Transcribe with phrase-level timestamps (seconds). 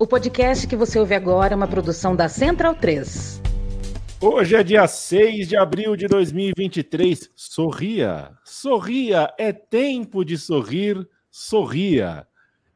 [0.00, 3.42] O podcast que você ouve agora é uma produção da Central 3.
[4.20, 7.28] Hoje é dia 6 de abril de 2023.
[7.34, 12.24] Sorria, sorria, é tempo de sorrir, sorria.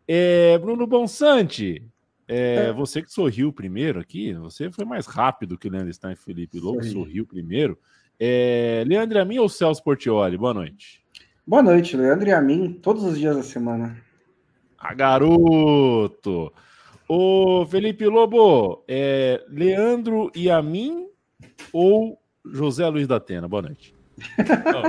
[0.08, 1.86] É, Bruno Bonsante,
[2.26, 2.72] é, é.
[2.72, 6.58] você que sorriu primeiro aqui, você foi mais rápido que o Leandro Stein e Felipe
[6.58, 7.78] Lobo, sorriu primeiro.
[8.18, 10.36] É, Leandro Amin ou Celso Portioli?
[10.36, 11.00] Boa noite.
[11.46, 13.96] Boa noite, Leandro e a mim, todos os dias da semana.
[14.76, 16.52] Ah, garoto!
[17.14, 21.08] Ô, Felipe Lobo, é Leandro e a mim
[21.70, 23.46] ou José Luiz da Atena?
[23.46, 23.94] Boa noite.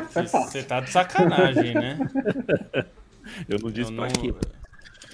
[0.09, 1.99] Você oh, tá de sacanagem, né?
[3.49, 4.13] Eu não disse Eu pra não...
[4.13, 4.33] quê.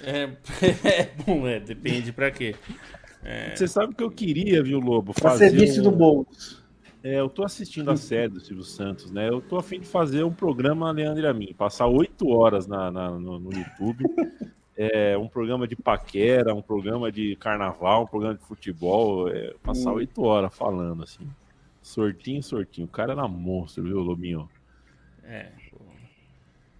[0.04, 0.30] É,
[0.88, 2.54] é, bom, é, depende pra quê.
[3.56, 3.66] Você é...
[3.66, 5.12] sabe o que eu queria, viu, Lobo?
[5.12, 5.82] Pra fazer ser vice um...
[5.82, 6.62] do Boulos.
[7.02, 9.28] É, eu tô assistindo a série do Silvio Santos, né?
[9.28, 12.88] Eu tô afim de fazer um programa Leandro e a mim, passar oito horas na,
[12.88, 14.04] na no, no, YouTube.
[14.82, 19.90] É, um programa de paquera, um programa de carnaval, um programa de futebol, é, passar
[19.90, 19.96] hum.
[19.96, 21.28] oito horas falando assim.
[21.82, 22.86] Sortinho, sortinho.
[22.86, 24.48] O cara era monstro, viu, Lobinho?
[25.22, 25.50] É.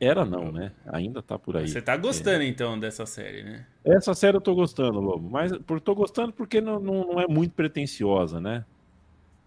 [0.01, 0.73] Era não, né?
[0.87, 1.69] Ainda tá por aí.
[1.69, 2.47] Você tá gostando é.
[2.47, 3.67] então dessa série, né?
[3.85, 5.29] Essa série eu tô gostando, Lobo.
[5.29, 8.65] Mas por, tô gostando porque não, não, não é muito pretensiosa, né?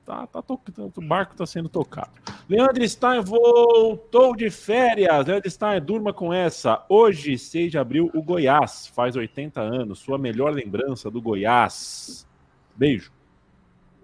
[0.05, 0.59] Tá, tá to...
[0.97, 2.11] O barco está sendo tocado.
[2.49, 5.25] Leandro Stein voltou de férias.
[5.25, 6.85] Leandro Stein, durma com essa.
[6.89, 9.99] Hoje, 6 de abril, o Goiás faz 80 anos.
[9.99, 12.27] Sua melhor lembrança do Goiás.
[12.75, 13.11] Beijo.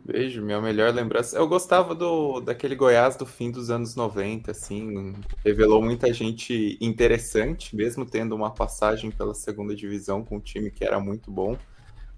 [0.06, 1.38] Beijo, minha melhor lembrança.
[1.38, 5.14] Eu gostava do daquele Goiás do fim dos anos 90, assim,
[5.46, 10.86] revelou muita gente interessante, mesmo tendo uma passagem pela segunda divisão com um time que
[10.86, 11.58] era muito bom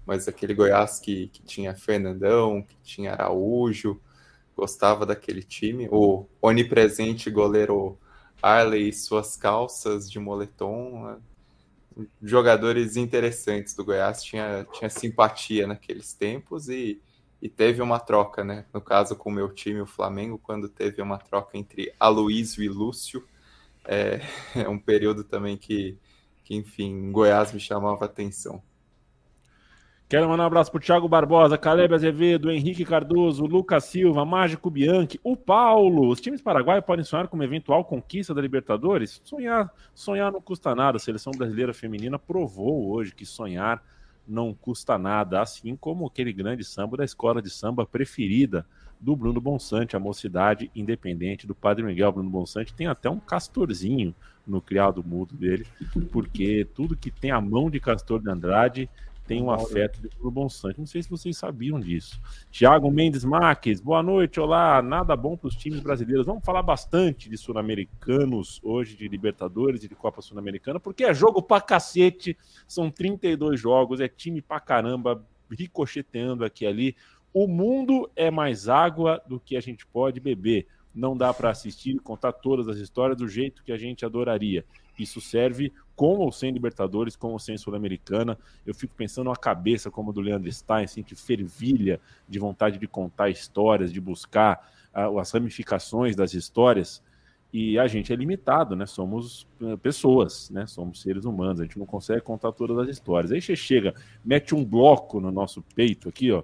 [0.06, 4.00] mas aquele Goiás que, que tinha Fernandão, que tinha Araújo,
[4.56, 5.88] gostava daquele time.
[5.90, 7.98] O onipresente goleiro
[8.42, 11.04] Arley e suas calças de moletom.
[11.06, 12.04] Né?
[12.22, 17.00] Jogadores interessantes do Goiás, tinha, tinha simpatia naqueles tempos e,
[17.40, 18.64] e teve uma troca, né?
[18.72, 22.68] No caso, com o meu time, o Flamengo, quando teve uma troca entre Aloísio e
[22.68, 23.24] Lúcio.
[23.84, 24.20] É,
[24.56, 25.96] é um período também que,
[26.44, 28.62] que, enfim, Goiás me chamava atenção.
[30.12, 35.18] Quero mandar um abraço pro Thiago Barbosa, Caleb Azevedo, Henrique Cardoso, Lucas Silva, Mágico Bianchi,
[35.24, 36.06] o Paulo.
[36.06, 39.22] Os times paraguaios podem sonhar com uma eventual conquista da Libertadores?
[39.24, 40.98] Sonhar, sonhar não custa nada.
[40.98, 43.82] A seleção brasileira feminina provou hoje que sonhar
[44.28, 48.66] não custa nada, assim como aquele grande samba da escola de samba preferida
[49.00, 52.12] do Bruno Bonsante, a mocidade independente do Padre Miguel.
[52.12, 54.14] Bruno Bonsante tem até um castorzinho
[54.46, 55.66] no criado mudo dele,
[56.12, 58.90] porque tudo que tem a mão de Castor de Andrade
[59.26, 60.78] tem um afeto pelo Bonsante.
[60.78, 62.20] Não sei se vocês sabiam disso.
[62.50, 64.82] Tiago Mendes Marques, boa noite, olá.
[64.82, 66.26] Nada bom para os times brasileiros.
[66.26, 71.40] Vamos falar bastante de sul-americanos hoje, de Libertadores e de Copa Sul-Americana, porque é jogo
[71.40, 72.36] pra cacete.
[72.66, 76.96] São 32 jogos, é time pra caramba, ricocheteando aqui e ali.
[77.32, 80.66] O mundo é mais água do que a gente pode beber.
[80.94, 84.64] Não dá para assistir e contar todas as histórias do jeito que a gente adoraria.
[84.98, 88.38] Isso serve com ou sem Libertadores, com ou sem Sul-Americana.
[88.66, 92.78] Eu fico pensando uma cabeça como a do Leandro Stein, assim, que fervilha de vontade
[92.78, 97.02] de contar histórias, de buscar uh, as ramificações das histórias.
[97.52, 98.86] E a gente é limitado, né?
[98.86, 100.66] Somos uh, pessoas, né?
[100.66, 103.30] Somos seres humanos, a gente não consegue contar todas as histórias.
[103.30, 106.42] Aí você chega, mete um bloco no nosso peito aqui, ó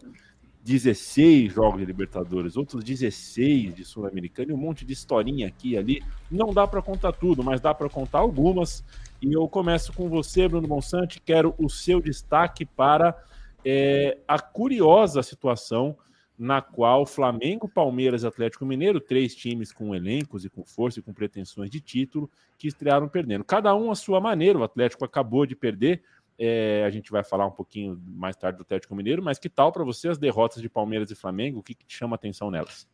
[0.68, 5.78] 16 jogos de Libertadores, outros 16 de Sul-Americana e um monte de historinha aqui e
[5.78, 6.02] ali.
[6.30, 8.84] Não dá para contar tudo, mas dá para contar algumas.
[9.22, 11.22] E eu começo com você, Bruno Monsante.
[11.24, 13.16] Quero o seu destaque para
[13.64, 15.96] é, a curiosa situação
[16.38, 21.02] na qual Flamengo, Palmeiras e Atlético Mineiro, três times com elencos e com força e
[21.02, 23.42] com pretensões de título, que estrearam perdendo.
[23.42, 24.58] Cada um à sua maneira.
[24.58, 26.02] O Atlético acabou de perder
[26.38, 29.72] é, a gente vai falar um pouquinho mais tarde do Atlético Mineiro, mas que tal
[29.72, 31.58] para você as derrotas de Palmeiras e Flamengo?
[31.58, 32.86] O que, que te chama atenção nelas?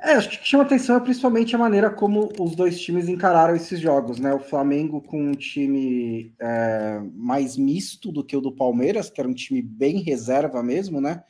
[0.00, 3.80] É, acho que chama atenção é principalmente a maneira como os dois times encararam esses
[3.80, 4.34] jogos, né?
[4.34, 9.30] O Flamengo com um time é, mais misto do que o do Palmeiras, que era
[9.30, 11.22] um time bem reserva mesmo, né?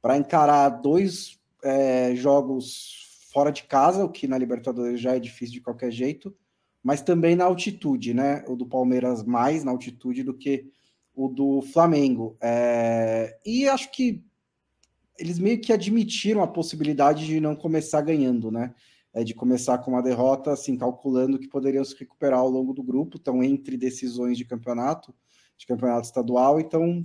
[0.00, 5.54] Para encarar dois é, jogos fora de casa, o que na Libertadores já é difícil
[5.54, 6.34] de qualquer jeito
[6.88, 8.42] mas também na altitude, né?
[8.48, 10.72] O do Palmeiras mais na altitude do que
[11.14, 12.34] o do Flamengo.
[12.40, 13.36] É...
[13.44, 14.24] E acho que
[15.18, 18.74] eles meio que admitiram a possibilidade de não começar ganhando, né?
[19.12, 22.82] É de começar com uma derrota, assim, calculando que poderiam se recuperar ao longo do
[22.82, 25.14] grupo, estão entre decisões de campeonato,
[25.58, 27.04] de campeonato estadual, então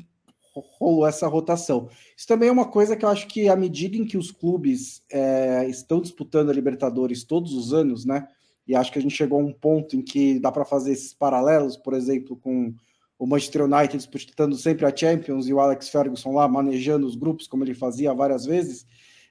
[0.79, 1.89] rolou essa rotação.
[2.15, 5.03] Isso também é uma coisa que eu acho que à medida em que os clubes
[5.11, 8.25] é, estão disputando a Libertadores todos os anos, né?
[8.67, 11.13] E acho que a gente chegou a um ponto em que dá para fazer esses
[11.13, 12.73] paralelos, por exemplo, com
[13.19, 17.47] o Manchester United disputando sempre a Champions e o Alex Ferguson lá manejando os grupos,
[17.47, 18.85] como ele fazia várias vezes,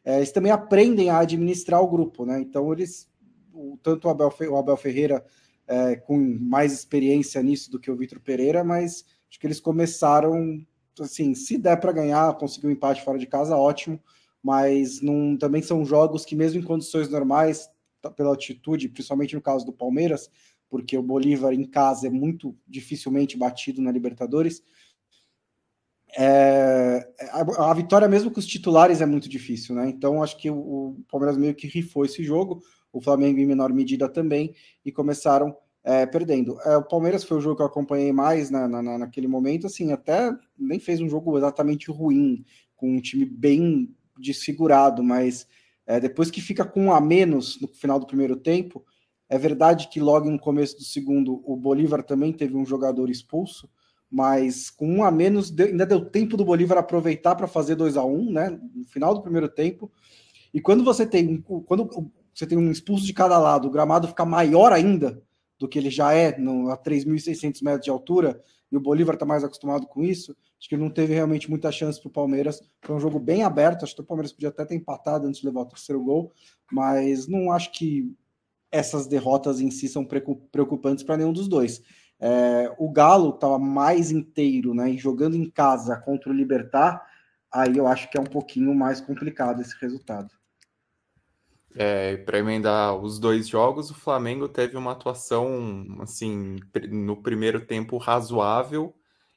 [0.04, 2.40] é, eles também aprendem a administrar o grupo, né?
[2.40, 3.08] Então eles,
[3.52, 5.24] o, tanto o Abel, o Abel Ferreira
[5.66, 10.64] é, com mais experiência nisso do que o Vitor Pereira, mas acho que eles começaram
[11.00, 13.98] assim, se der para ganhar, conseguir um empate fora de casa, ótimo,
[14.42, 15.00] mas
[15.38, 17.70] também são jogos que mesmo em condições normais,
[18.10, 20.30] pela altitude, principalmente no caso do Palmeiras,
[20.68, 24.62] porque o Bolívar em casa é muito dificilmente batido na Libertadores.
[26.16, 29.88] É, a, a, vitória mesmo com os titulares é muito difícil, né?
[29.88, 32.62] Então acho que o, o Palmeiras meio que rifou esse jogo
[32.92, 34.54] o Flamengo em menor medida também,
[34.84, 36.60] e começaram é, perdendo.
[36.60, 39.90] É, o Palmeiras foi o jogo que eu acompanhei mais na, na, naquele momento, assim,
[39.90, 42.44] até nem fez um jogo exatamente ruim,
[42.76, 45.46] com um time bem desfigurado, mas
[45.92, 48.82] é, depois que fica com um a menos no final do primeiro tempo,
[49.28, 53.68] é verdade que logo no começo do segundo o Bolívar também teve um jogador expulso,
[54.10, 57.98] mas com um a menos deu, ainda deu tempo do Bolívar aproveitar para fazer 2
[57.98, 58.58] a 1 um, né?
[58.74, 59.92] No final do primeiro tempo.
[60.54, 64.24] E quando você tem quando você tem um expulso de cada lado, o gramado fica
[64.24, 65.22] maior ainda
[65.58, 69.26] do que ele já é, no, a 3.600 metros de altura, e o Bolívar está
[69.26, 72.62] mais acostumado com isso, acho que não teve realmente muita chance para o Palmeiras.
[72.82, 75.46] Foi um jogo bem aberto, acho que o Palmeiras podia até ter empatado antes de
[75.48, 76.32] levar o terceiro gol,
[76.70, 78.14] mas não acho que
[78.70, 81.82] essas derrotas em si são preocupantes para nenhum dos dois.
[82.20, 87.04] É, o Galo estava mais inteiro, né, jogando em casa contra o Libertar,
[87.50, 90.30] aí eu acho que é um pouquinho mais complicado esse resultado.
[91.74, 96.56] É, para emendar os dois jogos, o Flamengo teve uma atuação assim
[96.88, 98.94] no primeiro tempo razoável,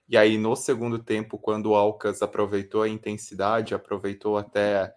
[0.08, 4.94] e aí no segundo tempo, quando o Alcas aproveitou a intensidade, aproveitou até,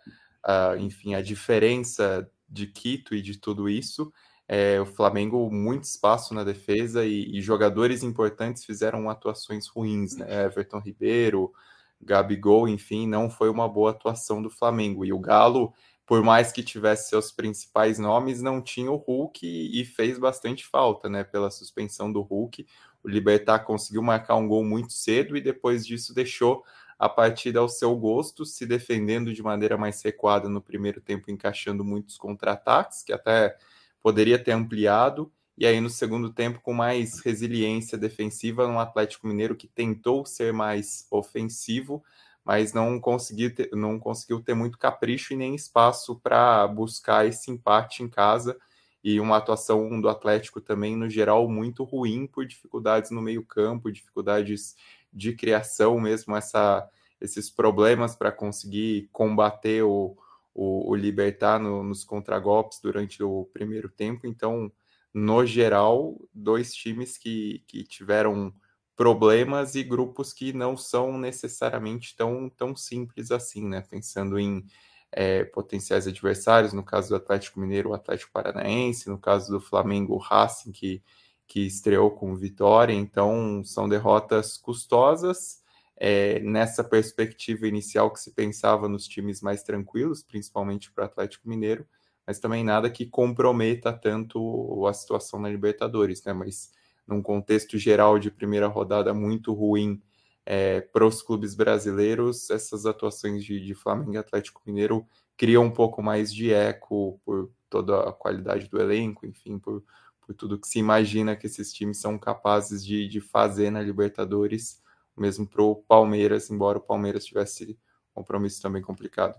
[0.46, 4.12] uh, enfim, a diferença de Quito e de tudo isso,
[4.46, 10.46] é, o Flamengo muito espaço na defesa e, e, jogadores importantes fizeram atuações ruins, né?
[10.46, 11.52] Everton Ribeiro,
[12.00, 15.05] Gabigol, enfim, não foi uma boa atuação do Flamengo.
[15.05, 15.75] E o Galo
[16.08, 21.06] por mais que tivesse seus principais nomes, não tinha o Hulk e fez bastante falta,
[21.06, 21.22] né?
[21.22, 22.66] Pela suspensão do Hulk.
[23.02, 26.64] O Libertar conseguiu marcar um gol muito cedo e depois disso deixou
[26.98, 31.84] a partida ao seu gosto, se defendendo de maneira mais recuada no primeiro tempo, encaixando
[31.84, 33.56] muitos contra-ataques, que até
[34.02, 35.30] poderia ter ampliado.
[35.56, 40.52] E aí, no segundo tempo, com mais resiliência defensiva, no Atlético Mineiro que tentou ser
[40.52, 42.02] mais ofensivo,
[42.44, 47.50] mas não conseguiu ter, não conseguiu ter muito capricho e nem espaço para buscar esse
[47.50, 48.58] empate em casa
[49.02, 54.76] e uma atuação do Atlético também no geral muito ruim por dificuldades no meio-campo, dificuldades
[55.12, 56.88] de criação mesmo essa
[57.20, 60.16] esses problemas para conseguir combater o,
[60.54, 64.26] o, o Libertar no, nos contragolpes durante o primeiro tempo.
[64.26, 64.70] Então,
[65.12, 68.54] no geral, dois times que, que tiveram
[68.96, 73.80] problemas e grupos que não são necessariamente tão, tão simples assim, né?
[73.80, 74.64] Pensando em
[75.12, 80.14] é, potenciais adversários, no caso do Atlético Mineiro, o Atlético Paranaense, no caso do Flamengo,
[80.14, 81.02] o Racing, que,
[81.46, 85.62] que estreou com vitória, então são derrotas custosas.
[86.00, 91.49] É, nessa perspectiva inicial que se pensava nos times mais tranquilos, principalmente para o Atlético
[91.49, 91.84] Mineiro,
[92.25, 96.32] mas também nada que comprometa tanto a situação na Libertadores, né?
[96.32, 96.70] Mas
[97.05, 100.00] num contexto geral de primeira rodada muito ruim
[100.50, 105.70] é, para os clubes brasileiros, essas atuações de, de Flamengo e Atlético Mineiro criam um
[105.70, 109.84] pouco mais de eco por toda a qualidade do elenco, enfim, por,
[110.22, 114.82] por tudo que se imagina que esses times são capazes de, de fazer na Libertadores,
[115.14, 117.78] mesmo para o Palmeiras, embora o Palmeiras tivesse
[118.12, 119.38] um compromisso também complicado.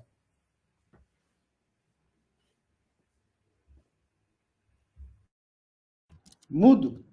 [6.48, 7.09] Mudo.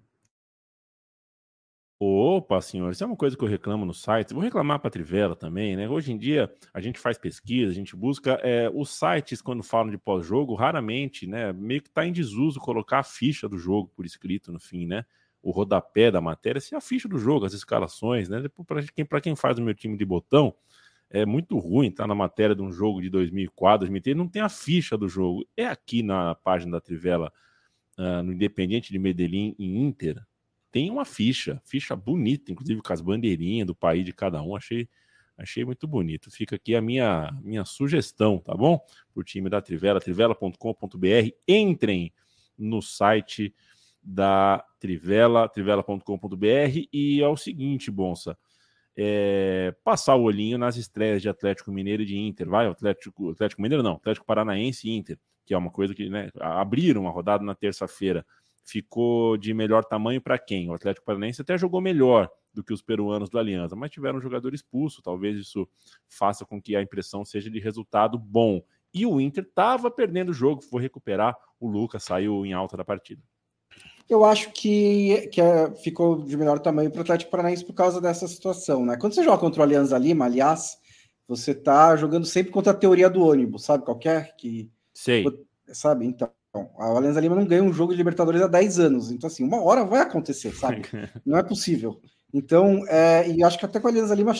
[1.99, 4.31] Opa, senhor, isso é uma coisa que eu reclamo no site.
[4.31, 5.89] Vou reclamar para a Trivela também, né?
[5.89, 8.33] Hoje em dia a gente faz pesquisa, a gente busca.
[8.43, 11.51] É, os sites, quando falam de pós-jogo, raramente, né?
[11.51, 15.05] Meio que está em desuso colocar a ficha do jogo por escrito no fim, né?
[15.41, 18.43] O rodapé da matéria, se a ficha do jogo, as escalações, né?
[18.67, 20.53] Para quem, quem faz o meu time de botão,
[21.09, 24.43] é muito ruim estar tá na matéria de um jogo de 2004, 2003, não tem
[24.43, 25.43] a ficha do jogo.
[25.57, 27.33] É aqui na página da Trivela,
[27.97, 30.23] uh, no Independiente de Medellín e Inter,
[30.71, 34.55] tem uma ficha, ficha bonita, inclusive com as bandeirinhas do país de cada um.
[34.55, 34.87] Achei,
[35.37, 36.29] achei muito bonito.
[36.29, 38.79] Fica aqui a minha, minha sugestão, tá bom?
[39.13, 41.29] Para o time da Trivela, trivela.com.br.
[41.47, 42.13] Entrem
[42.57, 43.53] no site
[44.03, 46.87] da Trivela, trivela.com.br.
[46.91, 48.37] E é o seguinte, Bonsa.
[48.99, 52.65] É, passar o olhinho nas estreias de Atlético Mineiro e de Inter, vai?
[52.65, 57.01] Atlético, Atlético Mineiro não, Atlético Paranaense e Inter, que é uma coisa que né, abriram
[57.01, 58.25] uma rodada na terça-feira
[58.67, 60.69] ficou de melhor tamanho para quem?
[60.69, 64.21] O Atlético Paranaense até jogou melhor do que os peruanos do Aliança, mas tiveram um
[64.21, 65.01] jogador expulso.
[65.01, 65.67] Talvez isso
[66.07, 68.61] faça com que a impressão seja de resultado bom.
[68.93, 71.37] E o Inter estava perdendo o jogo, foi recuperar.
[71.59, 73.21] O Lucas saiu em alta da partida.
[74.09, 78.01] Eu acho que, que é, ficou de melhor tamanho para o Atlético Paranaense por causa
[78.01, 78.97] dessa situação, né?
[78.97, 80.77] Quando você joga contra o Alianza Lima, aliás,
[81.27, 83.83] você tá jogando sempre contra a teoria do ônibus, sabe?
[83.83, 84.71] Qualquer que.
[84.93, 85.25] Sei.
[85.73, 86.05] Sabe?
[86.05, 89.11] Então, a Alianza Lima não ganha um jogo de Libertadores há 10 anos.
[89.11, 90.81] Então, assim, uma hora vai acontecer, sabe?
[91.25, 91.99] Não é possível.
[92.33, 94.33] Então, é, e acho que até com a Alianza Lima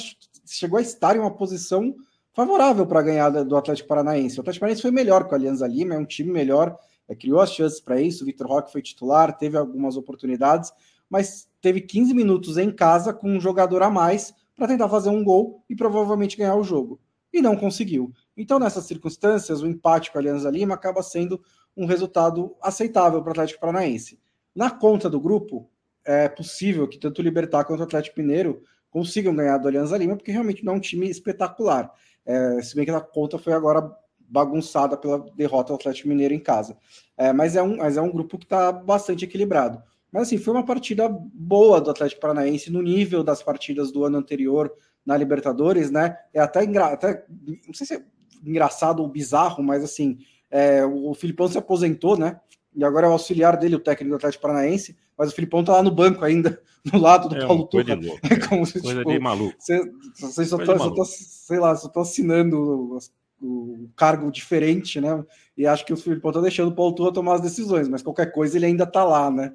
[0.46, 1.96] chegou a estar em uma posição
[2.34, 4.38] favorável para ganhar do Atlético Paranaense.
[4.38, 7.40] O Atlético Paranaense foi melhor com a Alianza Lima, é um time melhor, é, criou
[7.40, 8.24] as chances para isso.
[8.24, 10.72] O Vitor Roque foi titular, teve algumas oportunidades,
[11.10, 15.24] mas teve 15 minutos em casa com um jogador a mais para tentar fazer um
[15.24, 17.00] gol e provavelmente ganhar o jogo.
[17.32, 18.12] E não conseguiu.
[18.36, 21.42] Então, nessas circunstâncias, o empate com a Alianza Lima acaba sendo
[21.78, 24.20] um resultado aceitável para o Atlético Paranaense.
[24.56, 25.70] Na conta do grupo,
[26.04, 30.16] é possível que tanto o Libertar quanto o Atlético Mineiro consigam ganhar do Alianza Lima,
[30.16, 31.94] porque realmente não é um time espetacular.
[32.26, 33.96] É, se bem que a conta foi agora
[34.28, 36.76] bagunçada pela derrota do Atlético Mineiro em casa.
[37.16, 39.82] É, mas, é um, mas é um grupo que está bastante equilibrado.
[40.12, 44.18] Mas assim, foi uma partida boa do Atlético Paranaense no nível das partidas do ano
[44.18, 44.74] anterior
[45.06, 46.18] na Libertadores, né?
[46.34, 47.26] É até, até
[47.66, 48.04] não sei se é
[48.46, 52.40] engraçado ou bizarro, mas assim, é, o Filipão se aposentou, né?
[52.76, 55.74] E agora é o auxiliar dele, o técnico do Atlético Paranaense, mas o Filipão tá
[55.74, 56.62] lá no banco ainda,
[56.94, 57.84] no lado do é, Paulo Tuca.
[58.30, 59.56] É como se, coisa tipo, de maluco.
[59.58, 59.82] Você,
[60.20, 63.00] você só, tá, só tá, sei lá, só tá assinando
[63.42, 65.24] o cargo diferente, né?
[65.56, 68.32] E acho que o Filipão tá deixando o Paulo Tuca tomar as decisões, mas qualquer
[68.32, 69.54] coisa ele ainda tá lá, né?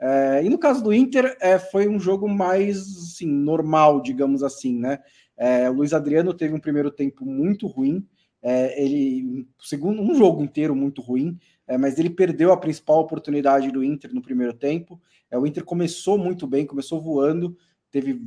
[0.00, 4.78] É, e no caso do Inter, é, foi um jogo mais assim, normal, digamos assim,
[4.78, 4.98] né?
[5.36, 8.06] É, o Luiz Adriano teve um primeiro tempo muito ruim,
[8.42, 13.70] é, ele segundo um jogo inteiro muito ruim, é, mas ele perdeu a principal oportunidade
[13.70, 15.00] do Inter no primeiro tempo.
[15.30, 17.56] É, o Inter começou muito bem, começou voando,
[17.90, 18.20] teve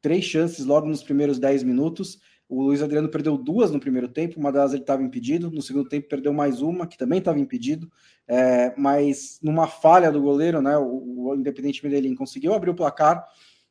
[0.00, 2.18] três chances logo nos primeiros 10 minutos.
[2.48, 5.88] O Luiz Adriano perdeu duas no primeiro tempo, uma delas ele estava impedido, no segundo
[5.88, 7.88] tempo perdeu mais uma, que também estava impedido,
[8.26, 13.24] é, mas numa falha do goleiro, né, o, o Independente Medellín conseguiu abrir o placar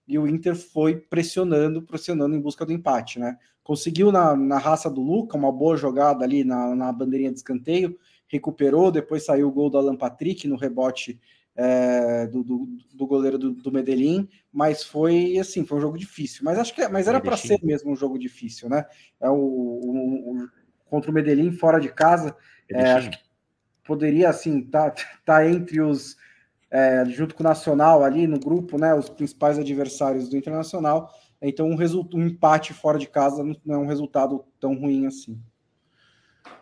[0.10, 3.38] e o Inter foi pressionando, pressionando em busca do empate, né?
[3.64, 7.96] Conseguiu na, na raça do Luca uma boa jogada ali na, na bandeirinha de escanteio,
[8.28, 11.22] recuperou, depois saiu o gol do Alan Patrick no rebote
[11.56, 16.42] é, do, do, do, goleiro do, do, Medellín, mas foi assim, foi um jogo difícil.
[16.44, 18.86] Mas acho que mas era para ser mesmo um jogo difícil, né?
[19.22, 20.50] É o, o, o
[20.86, 22.36] contra o Medellín fora de casa,
[22.72, 23.20] é, acho que
[23.84, 24.92] poderia assim tá,
[25.24, 26.18] tá entre os
[26.72, 28.94] é, junto com o Nacional ali no grupo, né?
[28.94, 31.12] Os principais adversários do Internacional.
[31.42, 31.76] Então um,
[32.14, 35.40] um empate fora de casa não é um resultado tão ruim assim.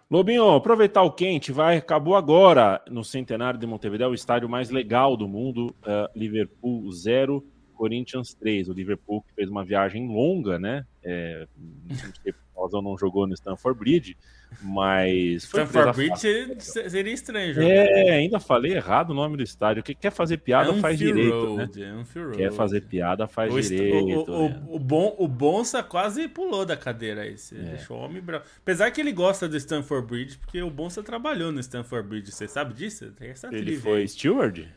[0.10, 1.78] Lobinho, aproveitar o quente, vai.
[1.78, 5.76] Acabou agora no centenário de Montevideo, o estádio mais legal do mundo.
[5.82, 8.70] Uh, Liverpool 0, Corinthians 3.
[8.70, 10.86] O Liverpool que fez uma viagem longa, né?
[11.04, 12.38] É, não
[12.82, 14.18] não jogou no Stanford Bridge,
[14.62, 15.44] mas.
[15.44, 17.62] Stanford Bridge seria, seria estranho.
[17.62, 19.84] É, ainda falei errado o nome do estádio.
[19.84, 21.56] Que quer fazer piada é faz direito.
[21.56, 22.04] Road, né?
[22.34, 24.32] é quer fazer piada faz o direito.
[24.32, 24.64] O, né?
[24.70, 27.38] o, bom, o Bonsa quase pulou da cadeira aí.
[27.38, 27.60] Você é.
[27.60, 28.46] deixou o homem bravo.
[28.58, 32.32] Apesar que ele gosta do Stanford Bridge, porque o Bonsa trabalhou no Stanford Bridge.
[32.32, 33.14] Você sabe disso?
[33.52, 34.08] ele foi aí.
[34.08, 34.68] steward?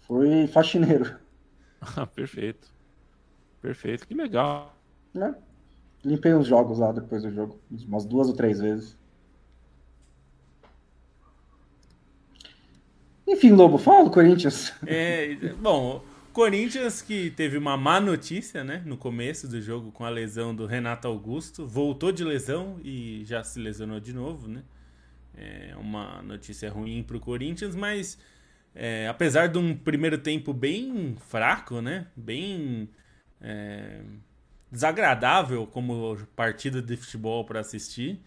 [0.00, 1.16] Foi faxineiro.
[1.96, 2.68] Ah, perfeito.
[3.62, 4.06] Perfeito.
[4.06, 4.78] Que legal.
[5.16, 5.32] É.
[6.04, 8.98] Limpei os jogos lá depois do jogo, umas duas ou três vezes.
[13.26, 14.72] Enfim, Lobo, fala do Corinthians.
[14.86, 16.02] É, bom,
[16.32, 20.66] Corinthians que teve uma má notícia, né, no começo do jogo com a lesão do
[20.66, 24.62] Renato Augusto, voltou de lesão e já se lesionou de novo, né?
[25.36, 28.18] É uma notícia ruim para o Corinthians, mas
[28.74, 32.88] é, apesar de um primeiro tempo bem fraco, né, bem
[33.40, 34.00] é,
[34.70, 38.20] desagradável como partida de futebol para assistir.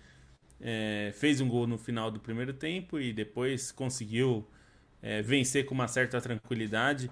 [0.59, 4.47] É, fez um gol no final do primeiro tempo e depois conseguiu
[5.01, 7.09] é, vencer com uma certa tranquilidade.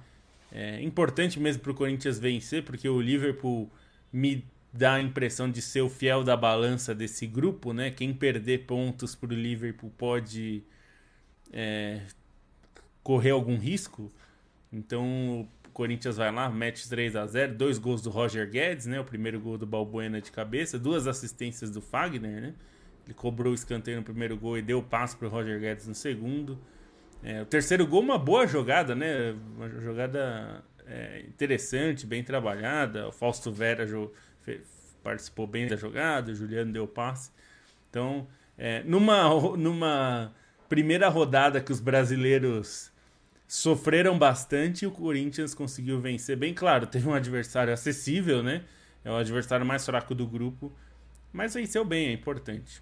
[0.52, 3.70] É importante mesmo para o Corinthians vencer, porque o Liverpool
[4.12, 7.92] me dá a impressão de ser o fiel da balança desse grupo, né?
[7.92, 10.64] Quem perder pontos para o Liverpool pode
[11.52, 12.02] é,
[13.04, 14.12] correr algum risco.
[14.72, 15.48] Então
[15.82, 19.00] Corinthians vai lá, mete 3 a 0 dois gols do Roger Guedes, né?
[19.00, 22.54] O primeiro gol do Balbuena de cabeça, duas assistências do Fagner, né?
[23.04, 25.96] Ele cobrou o escanteio no primeiro gol e deu o passo para Roger Guedes no
[25.96, 26.60] segundo.
[27.24, 29.36] É, o terceiro gol, uma boa jogada, né?
[29.56, 33.08] Uma jogada é, interessante, bem trabalhada.
[33.08, 33.84] O Fausto Vera
[35.02, 37.32] participou bem da jogada, o Juliano deu o passe.
[37.90, 40.32] Então, é, numa, numa
[40.70, 42.91] primeira rodada que os brasileiros
[43.52, 46.88] sofreram bastante e o Corinthians conseguiu vencer bem claro.
[46.88, 48.64] Teve um adversário acessível, né?
[49.04, 50.72] É o adversário mais fraco do grupo,
[51.34, 52.82] mas venceu bem, é importante.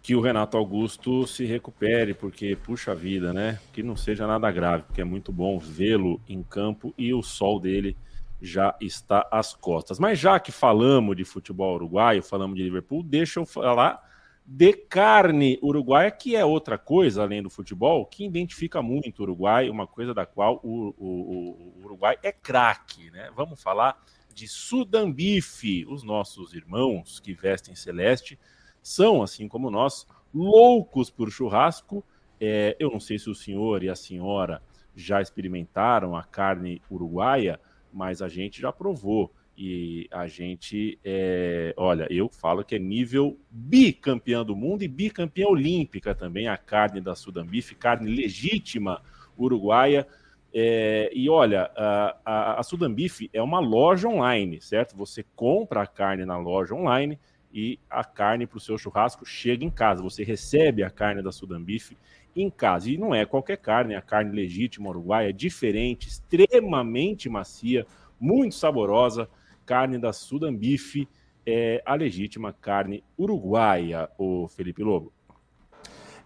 [0.00, 3.60] Que o Renato Augusto se recupere, porque puxa vida, né?
[3.70, 7.60] Que não seja nada grave, porque é muito bom vê-lo em campo e o sol
[7.60, 7.94] dele
[8.40, 9.98] já está às costas.
[9.98, 14.07] Mas já que falamos de futebol uruguaio, falamos de Liverpool, deixa eu falar
[14.50, 19.68] de carne uruguaia, que é outra coisa além do futebol, que identifica muito o Uruguai,
[19.68, 23.30] uma coisa da qual o, o, o Uruguai é craque, né?
[23.36, 24.02] Vamos falar
[24.32, 28.38] de Sudambife, os nossos irmãos que vestem celeste
[28.82, 32.02] são, assim como nós, loucos por churrasco.
[32.40, 34.62] É, eu não sei se o senhor e a senhora
[34.96, 37.60] já experimentaram a carne uruguaia,
[37.92, 39.30] mas a gente já provou.
[39.60, 45.48] E a gente, é, olha, eu falo que é nível bicampeão do mundo e bicampeã
[45.48, 49.02] olímpica também, a carne da Sudambife, carne legítima
[49.36, 50.06] uruguaia.
[50.54, 54.96] É, e olha, a, a, a Sudambife é uma loja online, certo?
[54.96, 57.18] Você compra a carne na loja online
[57.52, 60.00] e a carne para o seu churrasco chega em casa.
[60.04, 61.98] Você recebe a carne da Sudambife
[62.36, 62.88] em casa.
[62.88, 67.84] E não é qualquer carne, é a carne legítima uruguaia, diferente, extremamente macia,
[68.20, 69.28] muito saborosa
[69.68, 71.06] carne da Sudambife,
[71.46, 75.12] é a legítima carne uruguaia, o Felipe Lobo.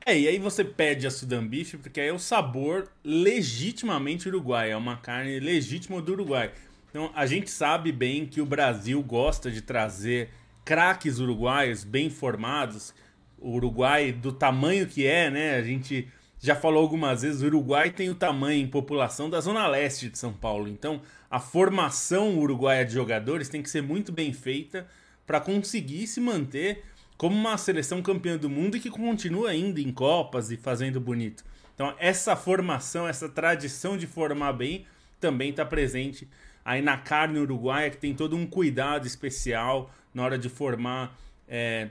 [0.06, 4.76] É, e aí você pede a Sudambife, porque aí é o sabor legitimamente uruguaio, é
[4.76, 6.52] uma carne legítima do Uruguai.
[6.88, 10.30] Então a gente sabe bem que o Brasil gosta de trazer
[10.64, 12.94] craques uruguaios bem formados,
[13.40, 15.56] o Uruguai do tamanho que é, né?
[15.56, 16.08] A gente
[16.42, 20.18] já falou algumas vezes, o Uruguai tem o tamanho em população da zona leste de
[20.18, 20.66] São Paulo.
[20.66, 24.88] Então, a formação uruguaia de jogadores tem que ser muito bem feita
[25.24, 26.82] para conseguir se manter
[27.16, 31.44] como uma seleção campeã do mundo e que continua indo em copas e fazendo bonito.
[31.76, 34.84] Então, essa formação, essa tradição de formar bem
[35.20, 36.28] também está presente
[36.64, 41.16] aí na carne uruguaia, que tem todo um cuidado especial na hora de formar,
[41.48, 41.90] é,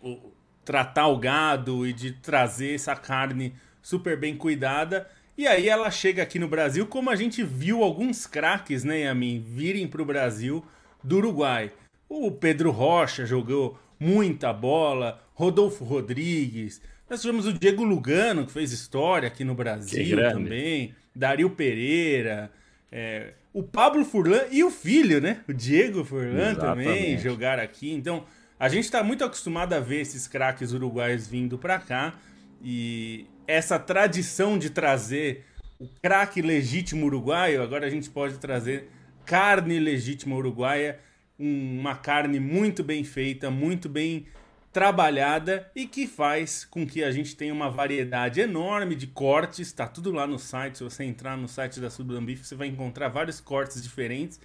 [0.00, 0.18] o,
[0.64, 5.08] tratar o gado e de trazer essa carne super bem cuidada.
[5.36, 9.40] E aí ela chega aqui no Brasil, como a gente viu alguns craques, né, Yamin,
[9.40, 10.64] virem para o Brasil
[11.02, 11.72] do Uruguai.
[12.08, 16.80] O Pedro Rocha jogou muita bola, Rodolfo Rodrigues.
[17.08, 20.94] Nós tivemos o Diego Lugano, que fez história aqui no Brasil também.
[21.14, 22.50] Dario Pereira.
[22.90, 25.40] É, o Pablo Furlan e o filho, né?
[25.48, 26.88] O Diego Furlan Exatamente.
[26.88, 27.92] também jogaram aqui.
[27.92, 28.24] Então,
[28.58, 32.14] a gente está muito acostumado a ver esses craques uruguaios vindo para cá.
[32.62, 35.44] E essa tradição de trazer
[35.78, 38.88] o craque legítimo uruguaio, agora a gente pode trazer
[39.24, 40.98] carne legítima uruguaia,
[41.38, 44.26] uma carne muito bem feita, muito bem
[44.72, 49.68] trabalhada e que faz com que a gente tenha uma variedade enorme de cortes.
[49.68, 50.78] Está tudo lá no site.
[50.78, 54.40] Se você entrar no site da Sudambif, você vai encontrar vários cortes diferentes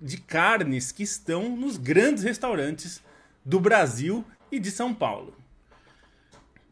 [0.00, 3.02] de carnes que estão nos grandes restaurantes
[3.44, 5.43] do Brasil e de São Paulo.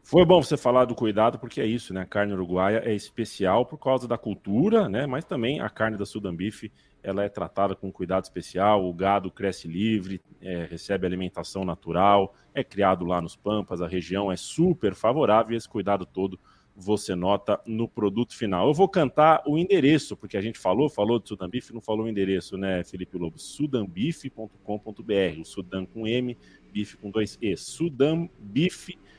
[0.05, 2.01] Foi bom você falar do cuidado, porque é isso, né?
[2.01, 5.07] A carne uruguaia é especial por causa da cultura, né?
[5.07, 6.69] Mas também a carne da Sudambife,
[7.01, 12.65] ela é tratada com cuidado especial, o gado cresce livre, é, recebe alimentação natural, é
[12.65, 16.37] criado lá nos Pampas, a região é super favorável e esse cuidado todo
[16.75, 18.67] você nota no produto final.
[18.67, 22.09] Eu vou cantar o endereço, porque a gente falou, falou de Sudambife, não falou o
[22.09, 23.39] endereço, né, Felipe Lobo?
[23.39, 26.37] sudambife.com.br, o Sudan com M,
[26.73, 29.12] bife com dois E, sudambife.com.br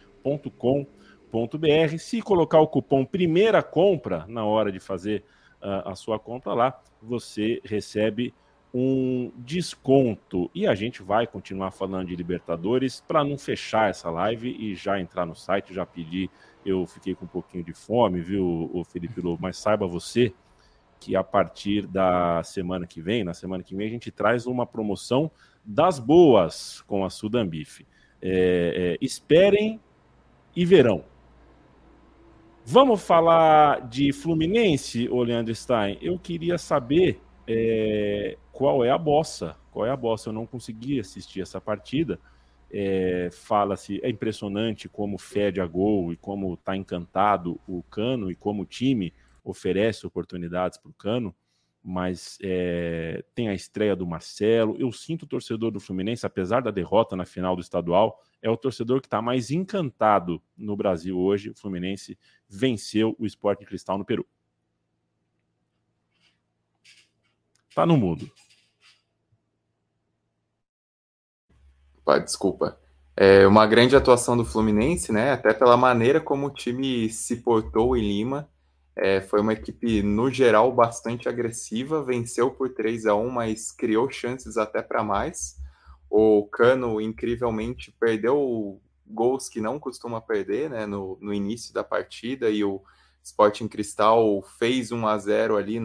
[0.51, 5.23] com.br Se colocar o cupom primeira compra na hora de fazer
[5.63, 8.35] uh, a sua compra lá, você recebe
[8.75, 10.51] um desconto.
[10.53, 14.99] E a gente vai continuar falando de Libertadores para não fechar essa live e já
[14.99, 16.29] entrar no site, já pedir.
[16.67, 19.41] Eu fiquei com um pouquinho de fome, viu, o Felipe Lobo?
[19.41, 20.35] Mas saiba você
[20.99, 24.67] que a partir da semana que vem, na semana que vem, a gente traz uma
[24.67, 25.31] promoção
[25.65, 27.87] das boas com a Sudambife.
[28.21, 29.79] É, é, esperem
[30.55, 31.05] e verão.
[32.65, 35.99] Vamos falar de Fluminense, Leandro Stein?
[36.01, 39.57] Eu queria saber é, qual é a bossa.
[39.71, 40.31] Qual é a bossa?
[40.31, 42.19] Eu não consegui assistir essa partida.
[42.71, 48.35] É, Fala-se, é impressionante como fede a gol e como está encantado o Cano e
[48.35, 49.13] como o time
[49.45, 51.35] oferece oportunidades para o Cano
[51.85, 54.75] mas é, tem a estreia do Marcelo.
[54.79, 58.59] Eu sinto o torcedor do Fluminense, apesar da derrota na final do estadual, é o
[58.59, 61.51] torcedor que está mais encantado no Brasil hoje.
[61.51, 64.27] O Fluminense venceu o Esporte Cristal no Peru.
[67.75, 68.31] Tá no mudo.
[72.05, 72.79] Pá, desculpa.
[73.17, 75.33] É uma grande atuação do Fluminense, né?
[75.33, 78.49] Até pela maneira como o time se portou em Lima
[78.97, 84.11] É, foi uma equipe, no geral, bastante agressiva, venceu por 3 a 1 mas criou
[84.11, 85.57] chances até para mais.
[86.11, 92.51] O Cano, incrivelmente, perdeu gols que não costuma perder né, no, no início da partida,
[92.51, 92.83] e o
[93.23, 95.81] Sporting Cristal fez 1 a 0 ali,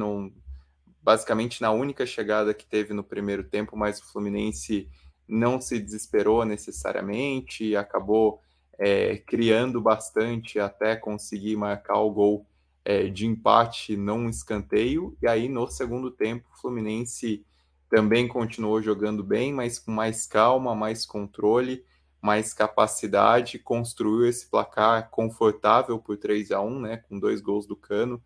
[1.01, 4.89] basicamente na única chegada que teve no primeiro tempo, mas o Fluminense
[5.27, 8.41] não se desesperou necessariamente, acabou
[8.77, 12.45] é, criando bastante até conseguir marcar o gol
[12.83, 17.45] é, de empate num escanteio, e aí no segundo tempo o Fluminense
[17.89, 21.83] também continuou jogando bem, mas com mais calma, mais controle,
[22.21, 27.75] mais capacidade, construiu esse placar confortável por 3 a 1 né, com dois gols do
[27.75, 28.21] Cano,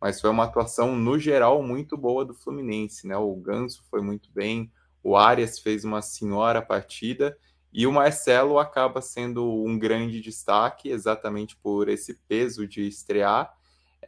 [0.00, 3.16] mas foi uma atuação no geral muito boa do Fluminense, né?
[3.16, 4.70] O Ganso foi muito bem,
[5.02, 7.36] o Arias fez uma senhora partida
[7.72, 13.52] e o Marcelo acaba sendo um grande destaque exatamente por esse peso de estrear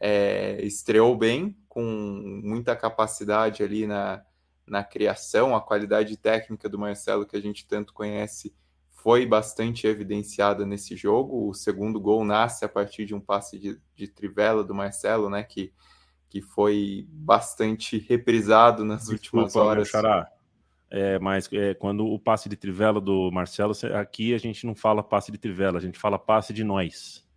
[0.01, 1.83] é, estreou bem, com
[2.43, 4.23] muita capacidade ali na,
[4.71, 8.55] na criação, a qualidade técnica do Marcelo que a gente tanto conhece
[8.89, 11.49] foi bastante evidenciada nesse jogo.
[11.49, 15.43] O segundo gol nasce a partir de um passe de, de trivela do Marcelo, né,
[15.43, 15.73] que,
[16.29, 19.89] que foi bastante reprisado nas Desculpa, últimas horas.
[19.89, 20.31] Xará.
[20.89, 25.03] É, mas é, quando o passe de trivela do Marcelo, aqui a gente não fala
[25.03, 27.27] passe de trivela, a gente fala passe de nós.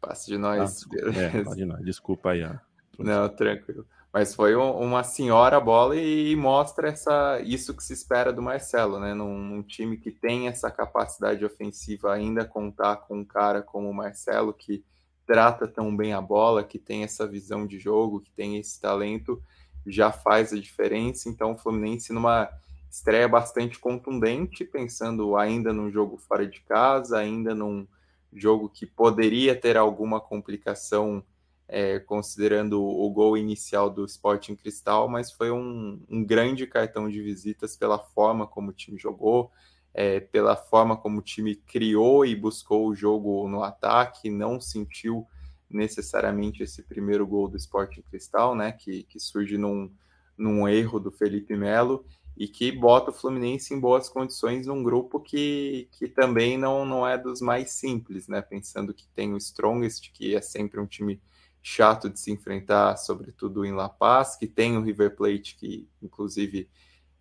[0.00, 0.86] Passe de nós.
[0.90, 1.84] Ah, é, de nós.
[1.84, 2.44] Desculpa aí.
[2.44, 2.54] Ó.
[2.98, 3.86] Não, tranquilo.
[4.18, 8.98] Mas foi um, uma senhora bola e, mostra essa, isso que se espera do Marcelo,
[8.98, 9.14] né?
[9.14, 13.94] Num, num, time que tem essa capacidade ofensiva, ainda contar com um cara como o
[13.94, 14.84] Marcelo, que
[15.24, 19.40] trata tão bem a bola, que tem essa visão de jogo, que tem esse talento,
[19.86, 21.28] já faz a diferença.
[21.28, 22.50] Então, o Fluminense, numa
[22.90, 27.86] estreia bastante contundente, pensando ainda num jogo fora de casa, ainda num
[28.32, 31.22] jogo que poderia ter alguma complicação,
[31.68, 37.20] é, considerando o gol inicial do Sporting Cristal, mas foi um, um, grande cartão de
[37.20, 39.52] visitas pela forma como o time jogou,
[39.92, 45.26] é, pela forma como o time criou e buscou o jogo no ataque, não sentiu
[45.68, 49.92] necessariamente esse primeiro gol do Sporting Cristal, né, que, que surge num,
[50.36, 55.18] num erro do Felipe Melo, e que bota o Fluminense em boas condições num grupo
[55.18, 58.40] que, que também não, não é dos mais simples, né?
[58.40, 61.20] Pensando que tem o Strongest, que é sempre um time
[61.68, 66.66] chato de se enfrentar, sobretudo em La Paz, que tem o River Plate, que inclusive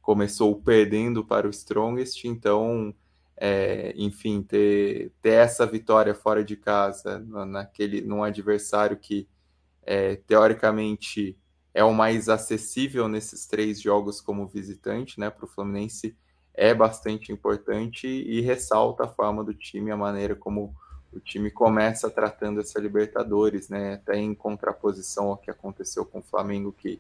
[0.02, 2.96] começou perdendo para o Strongest, então,
[3.36, 9.28] é, enfim, ter, ter essa vitória fora de casa, naquele, num adversário que,
[9.84, 11.38] é, teoricamente,
[11.74, 15.30] é o mais acessível nesses três jogos como visitante, né?
[15.30, 16.16] Para o Fluminense
[16.54, 20.74] é bastante importante e ressalta a forma do time, a maneira como
[21.13, 23.93] o time começa tratando essa Libertadores, né?
[23.93, 27.00] Até em contraposição ao que aconteceu com o Flamengo, que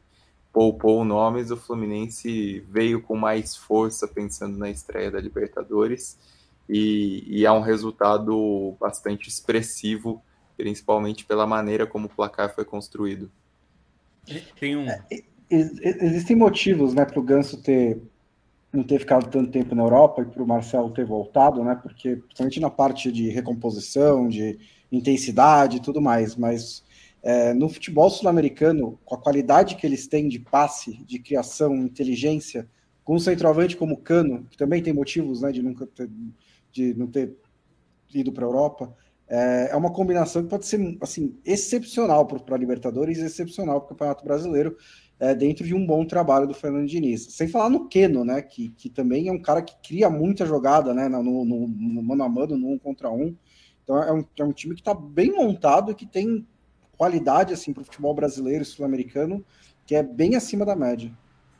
[0.51, 6.17] poupou nomes, o Fluminense veio com mais força pensando na estreia da Libertadores
[6.67, 10.21] e, e é um resultado bastante expressivo,
[10.55, 13.31] principalmente pela maneira como o placar foi construído.
[14.59, 14.89] Tem um.
[14.89, 15.03] É,
[15.49, 18.01] existem motivos, né, para o Ganso ter
[18.77, 21.75] não ter ficado tanto tempo na Europa e para o Marcelo ter voltado, né?
[21.81, 24.59] Porque principalmente na parte de recomposição, de
[24.91, 26.83] intensidade e tudo mais, mas
[27.23, 32.69] é, no futebol sul-americano, com a qualidade que eles têm de passe, de criação, inteligência,
[33.03, 36.09] com um centroavante como Cano, que também tem motivos, né, de nunca ter,
[36.71, 37.35] de não ter
[38.13, 38.95] ido para a Europa,
[39.27, 43.89] é, é uma combinação que pode ser assim excepcional para a Libertadores, excepcional para o
[43.89, 44.77] Campeonato Brasileiro,
[45.19, 47.27] é, dentro de um bom trabalho do Fernando Diniz.
[47.31, 50.93] Sem falar no Keno, né, que, que também é um cara que cria muita jogada,
[50.93, 53.35] né, no, no, no mano a mano, no um contra um.
[53.83, 56.45] Então é um, é um time que está bem montado e que tem
[56.97, 59.45] qualidade assim para o futebol brasileiro e sul-americano,
[59.85, 61.11] que é bem acima da média.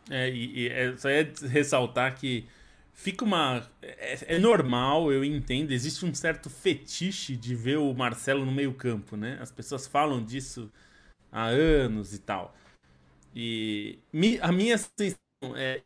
[0.09, 2.45] É, e, é, só ia ressaltar que
[2.93, 3.67] fica uma.
[3.81, 5.71] É, é, normal, eu entendo.
[5.71, 9.37] Existe um certo fetiche de ver o Marcelo no meio-campo, né?
[9.41, 10.71] As pessoas falam disso
[11.31, 12.55] há anos e tal.
[13.39, 15.83] E mi, a minha sensação é.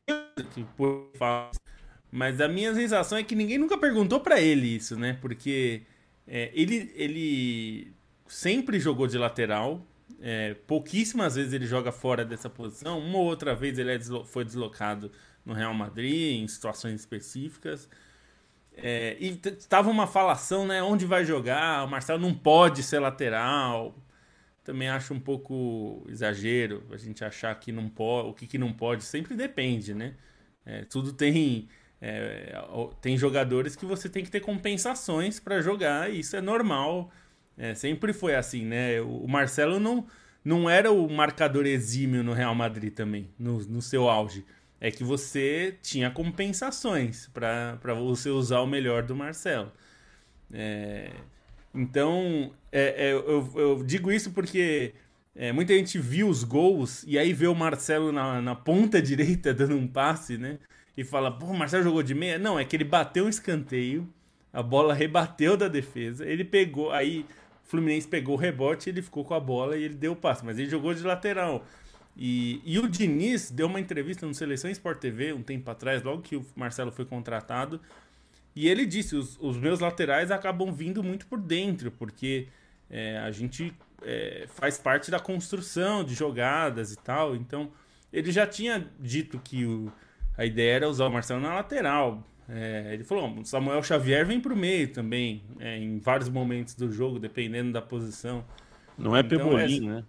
[2.09, 5.17] Mas a minha sensação é que ninguém nunca perguntou para ele isso, né?
[5.19, 5.81] Porque
[6.25, 7.93] é, ele, ele
[8.25, 9.85] sempre jogou de lateral.
[10.21, 12.99] É, pouquíssimas vezes ele joga fora dessa posição.
[12.99, 15.11] Uma ou outra vez ele é deslo foi deslocado
[15.45, 17.89] no Real Madrid, em situações específicas.
[18.77, 20.81] É, e estava uma falação, né?
[20.81, 21.83] Onde vai jogar?
[21.83, 23.93] O Marcelo não pode ser lateral.
[24.63, 28.71] Também acho um pouco exagero a gente achar que não pode, o que, que não
[28.71, 29.03] pode.
[29.03, 30.15] Sempre depende, né?
[30.65, 31.67] É, tudo tem
[32.01, 32.53] é,
[33.01, 36.11] tem jogadores que você tem que ter compensações para jogar.
[36.11, 37.11] E isso é normal.
[37.57, 39.01] É, sempre foi assim, né?
[39.01, 40.07] O Marcelo não
[40.43, 44.43] não era o marcador exímio no Real Madrid também, no, no seu auge.
[44.79, 49.71] É que você tinha compensações para você usar o melhor do Marcelo.
[50.51, 51.11] É,
[51.73, 54.93] então, é, é, eu, eu, digo isso porque
[55.35, 59.53] é, muita gente viu os gols e aí vê o Marcelo na, na ponta direita
[59.53, 60.57] dando um passe, né?
[60.95, 62.37] E fala, pô, o Marcelo jogou de meia?
[62.37, 64.07] Não, é que ele bateu um escanteio,
[64.51, 67.25] a bola rebateu da defesa, ele pegou, aí
[67.63, 70.59] Fluminense pegou o rebote, ele ficou com a bola e ele deu o passe, mas
[70.59, 71.65] ele jogou de lateral.
[72.17, 76.21] E, e o Diniz deu uma entrevista no Seleção Sport TV um tempo atrás, logo
[76.21, 77.79] que o Marcelo foi contratado,
[78.53, 82.47] e ele disse: os, os meus laterais acabam vindo muito por dentro, porque
[82.91, 83.73] é, a gente
[84.03, 87.35] é, faz parte da construção de jogadas e tal.
[87.35, 87.71] Então,
[88.11, 89.91] ele já tinha dito que o,
[90.37, 92.27] a ideia era usar o Marcelo na lateral.
[92.49, 96.75] É, ele falou: o Samuel Xavier vem para o meio também, é, em vários momentos
[96.75, 98.43] do jogo, dependendo da posição.
[98.97, 100.03] Não é então, Pebolim, é, né?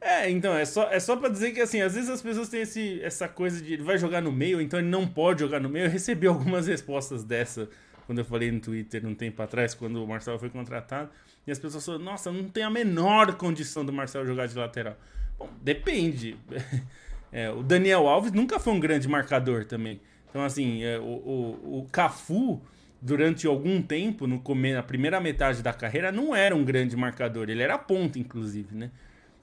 [0.00, 2.62] É, então, é só, é só pra dizer que, assim, às vezes as pessoas têm
[2.62, 5.68] esse, essa coisa de ele vai jogar no meio, então ele não pode jogar no
[5.68, 5.86] meio.
[5.86, 7.68] Eu recebi algumas respostas dessa
[8.06, 11.10] quando eu falei no Twitter um tempo atrás, quando o Marcelo foi contratado.
[11.48, 14.98] E as pessoas falaram, nossa, não tem a menor condição do Marcelo jogar de lateral.
[15.38, 16.36] Bom, depende.
[17.30, 20.00] É, o Daniel Alves nunca foi um grande marcador também.
[20.30, 22.58] Então, assim, é, o, o, o Cafu,
[23.02, 27.50] durante algum tempo, no come, na primeira metade da carreira, não era um grande marcador.
[27.50, 28.90] Ele era ponta, inclusive, né?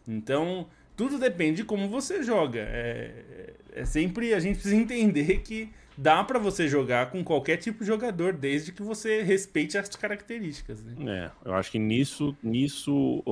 [0.07, 0.65] Então,
[0.95, 2.61] tudo depende de como você joga.
[2.61, 7.79] É, é sempre a gente precisa entender que dá para você jogar com qualquer tipo
[7.79, 10.83] de jogador, desde que você respeite as características.
[10.83, 10.95] Né?
[11.07, 13.23] É, eu acho que nisso, nisso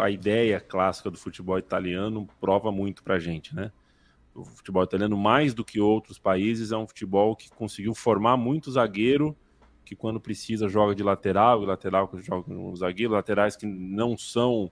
[0.00, 3.72] a ideia clássica do futebol italiano prova muito pra gente, né?
[4.34, 8.70] O futebol italiano, mais do que outros países, é um futebol que conseguiu formar muito
[8.70, 9.36] zagueiro
[9.90, 14.16] que quando precisa joga de lateral, e lateral que joga no zagueiro, laterais que não
[14.16, 14.70] são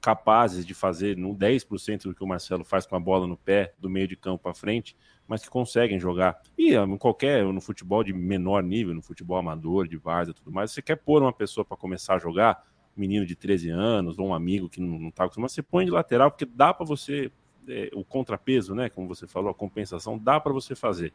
[0.00, 3.74] capazes de fazer no 10% do que o Marcelo faz com a bola no pé,
[3.78, 6.40] do meio de campo para frente, mas que conseguem jogar.
[6.56, 10.52] E em ah, qualquer, no futebol de menor nível, no futebol amador, de várzea tudo
[10.52, 12.64] mais, você quer pôr uma pessoa para começar a jogar,
[12.96, 16.30] menino de 13 anos, ou um amigo que não está acostumado, você põe de lateral,
[16.30, 17.30] porque dá para você,
[17.68, 21.12] é, o contrapeso, né, como você falou, a compensação, dá para você fazer.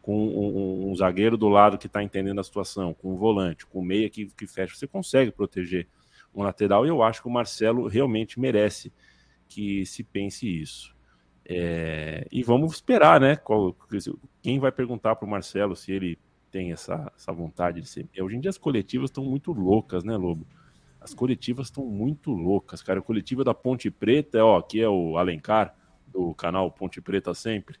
[0.00, 3.66] Com um, um, um, zagueiro do lado que está entendendo a situação, com um volante,
[3.66, 5.86] com um meia que, que fecha, você consegue proteger
[6.34, 8.92] um lateral, e eu acho que o Marcelo realmente merece
[9.48, 10.94] que se pense isso.
[11.44, 13.34] É, e vamos esperar, né?
[13.34, 13.76] Qual,
[14.40, 16.18] quem vai perguntar para o Marcelo se ele
[16.50, 18.08] tem essa, essa vontade de ser.
[18.20, 20.46] Hoje em dia as coletivas estão muito loucas, né, Lobo?
[21.00, 23.00] As coletivas estão muito loucas, cara.
[23.00, 25.74] A coletiva da Ponte Preta, ó, aqui é o Alencar,
[26.06, 27.78] do canal Ponte Preta Sempre.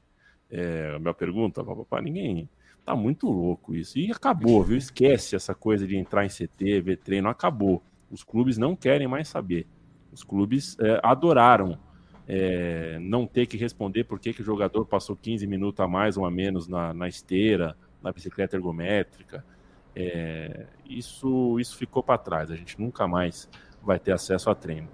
[0.50, 2.48] É, a minha pergunta, papai, ninguém.
[2.84, 3.98] Tá muito louco isso.
[3.98, 4.76] E acabou, viu?
[4.76, 7.82] Esquece essa coisa de entrar em CT, ver treino, acabou.
[8.10, 9.66] Os clubes não querem mais saber.
[10.12, 11.78] Os clubes é, adoraram
[12.26, 16.16] é, não ter que responder por que, que o jogador passou 15 minutos a mais
[16.16, 19.44] ou a menos na, na esteira, na bicicleta ergométrica.
[19.94, 22.50] É, isso, isso ficou para trás.
[22.50, 23.48] A gente nunca mais
[23.82, 24.88] vai ter acesso a treino.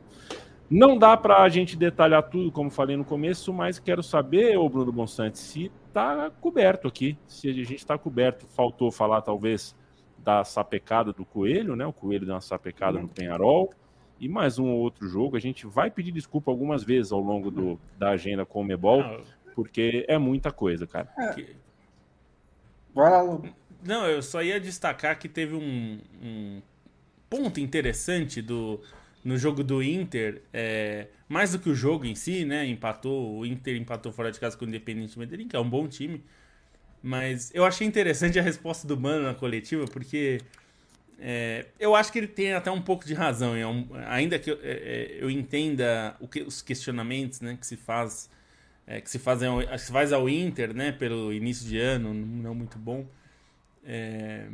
[0.69, 4.69] Não dá para a gente detalhar tudo, como falei no começo, mas quero saber, ô
[4.69, 8.47] Bruno Bonsante, se está coberto aqui, se a gente está coberto.
[8.49, 9.77] Faltou falar, talvez,
[10.19, 11.87] da sapecada do Coelho, né?
[11.87, 13.73] O Coelho deu uma sapecada no Penharol
[14.19, 15.37] e mais um ou outro jogo.
[15.37, 19.03] A gente vai pedir desculpa algumas vezes ao longo do, da agenda com o Mebol,
[19.55, 21.09] porque é muita coisa, cara.
[21.19, 21.31] É.
[23.85, 26.63] Não, eu só ia destacar que teve um, um
[27.29, 28.81] ponto interessante do,
[29.25, 32.67] no jogo do Inter, é, mais do que o jogo em si, né?
[32.67, 35.87] Empatou, o Inter empatou fora de casa com o Independente Medellín, que é um bom
[35.87, 36.25] time.
[37.07, 40.41] Mas eu achei interessante a resposta do Mano na coletiva, porque
[41.21, 43.55] é, eu acho que ele tem até um pouco de razão.
[43.55, 43.63] É
[44.09, 48.29] ainda que eu, é, é, eu entenda que, os questionamentos né, que se faz
[48.89, 52.57] é, que se fazem ao, se faz ao Inter, né, pelo início de ano, não
[52.57, 53.07] muito bom.
[53.85, 54.45] É,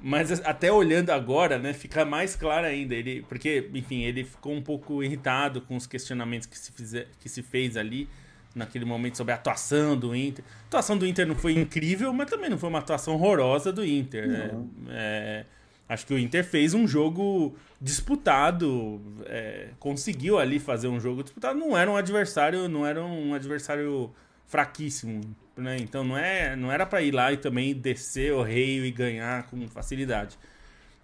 [0.00, 2.94] mas até olhando agora, né, fica mais claro ainda.
[2.94, 7.28] Ele, porque, enfim, ele ficou um pouco irritado com os questionamentos que se, fizer, que
[7.28, 8.08] se fez ali
[8.54, 10.44] naquele momento sobre a atuação do Inter.
[10.64, 13.84] A atuação do Inter não foi incrível, mas também não foi uma atuação horrorosa do
[13.84, 14.28] Inter.
[14.28, 14.50] Né?
[14.90, 15.44] É,
[15.88, 21.58] acho que o Inter fez um jogo disputado, é, conseguiu ali fazer um jogo disputado.
[21.58, 24.12] Não era um adversário, não era um adversário
[24.46, 25.20] fraquíssimo,
[25.56, 25.78] né?
[25.80, 29.44] Então não é, não era para ir lá e também descer o rei e ganhar
[29.44, 30.38] com facilidade.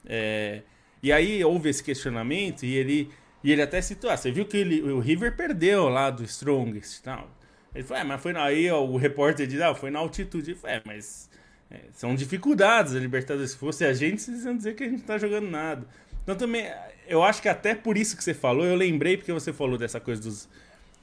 [0.04, 0.62] É,
[1.02, 3.10] e aí houve esse questionamento e ele
[3.42, 6.98] e ele até citou, ah, você viu que ele, o River perdeu lá do Strongest
[6.98, 7.30] e tal.
[7.74, 10.50] Ele falou, é, mas foi na, aí ó, o repórter diz, ah, foi na altitude.
[10.50, 11.30] Ele falou, é, mas
[11.70, 13.52] é, são dificuldades a Libertadores.
[13.52, 15.86] Se fosse a gente, vocês iam dizer que a gente não tá jogando nada.
[16.22, 16.66] Então também,
[17.06, 20.00] eu acho que até por isso que você falou, eu lembrei porque você falou dessa
[20.00, 20.48] coisa dos.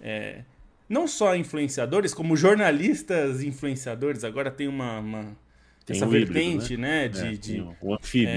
[0.02, 0.42] É,
[0.88, 4.24] não só influenciadores, como jornalistas influenciadores.
[4.24, 5.00] Agora tem uma.
[5.00, 5.38] uma
[5.86, 7.06] Tem essa um híbrido, vertente, né?
[7.06, 8.30] É, de, de, tem um anfíbio.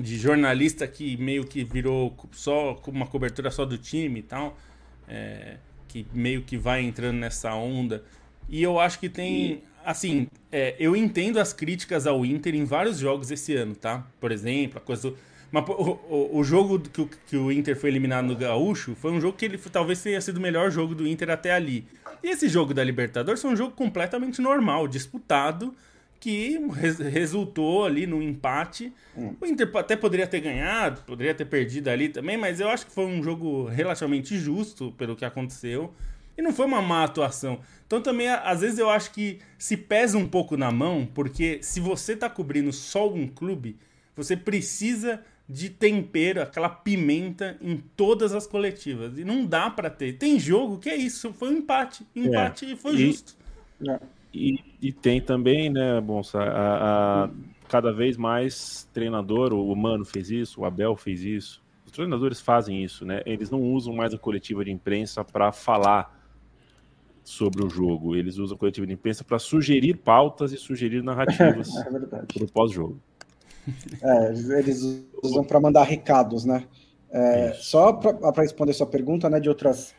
[0.00, 4.56] De jornalista que meio que virou só com uma cobertura só do time e tal,
[5.08, 5.56] é,
[5.88, 8.04] que meio que vai entrando nessa onda.
[8.48, 12.98] E eu acho que tem, assim, é, eu entendo as críticas ao Inter em vários
[12.98, 14.06] jogos esse ano, tá?
[14.20, 15.18] Por exemplo, a coisa do,
[15.50, 15.72] mas, o,
[16.08, 19.36] o- o jogo que o, que o Inter foi eliminado no Gaúcho foi um jogo
[19.36, 21.86] que ele talvez tenha sido o melhor jogo do Inter até ali.
[22.22, 25.74] E esse jogo da Libertadores foi um jogo completamente normal, disputado,
[26.20, 28.92] que res- resultou ali no empate.
[29.40, 32.92] O Inter até poderia ter ganhado, poderia ter perdido ali também, mas eu acho que
[32.92, 35.92] foi um jogo relativamente justo pelo que aconteceu.
[36.36, 37.60] E não foi uma má atuação.
[37.86, 41.80] Então também, às vezes eu acho que se pesa um pouco na mão, porque se
[41.80, 43.76] você tá cobrindo só um clube,
[44.14, 49.18] você precisa de tempero, aquela pimenta em todas as coletivas.
[49.18, 50.12] E não dá pra ter.
[50.12, 52.06] Tem jogo que é isso, foi um empate.
[52.14, 53.36] Empate e foi justo.
[54.32, 57.30] E, e tem também, né, Bonsa, a, a-
[57.68, 62.82] cada vez mais treinador, o Mano fez isso, o Abel fez isso, os treinadores fazem
[62.82, 63.22] isso, né?
[63.26, 66.16] Eles não usam mais a coletiva de imprensa para falar
[67.24, 71.68] sobre o jogo, eles usam a coletiva de imprensa para sugerir pautas e sugerir narrativas
[71.76, 71.82] É
[72.32, 72.98] para o pós-jogo.
[74.02, 74.28] É,
[74.60, 74.82] eles-
[75.22, 76.66] usam para mandar recados, né?
[77.10, 79.94] É, só para responder sua pergunta, né, de outras.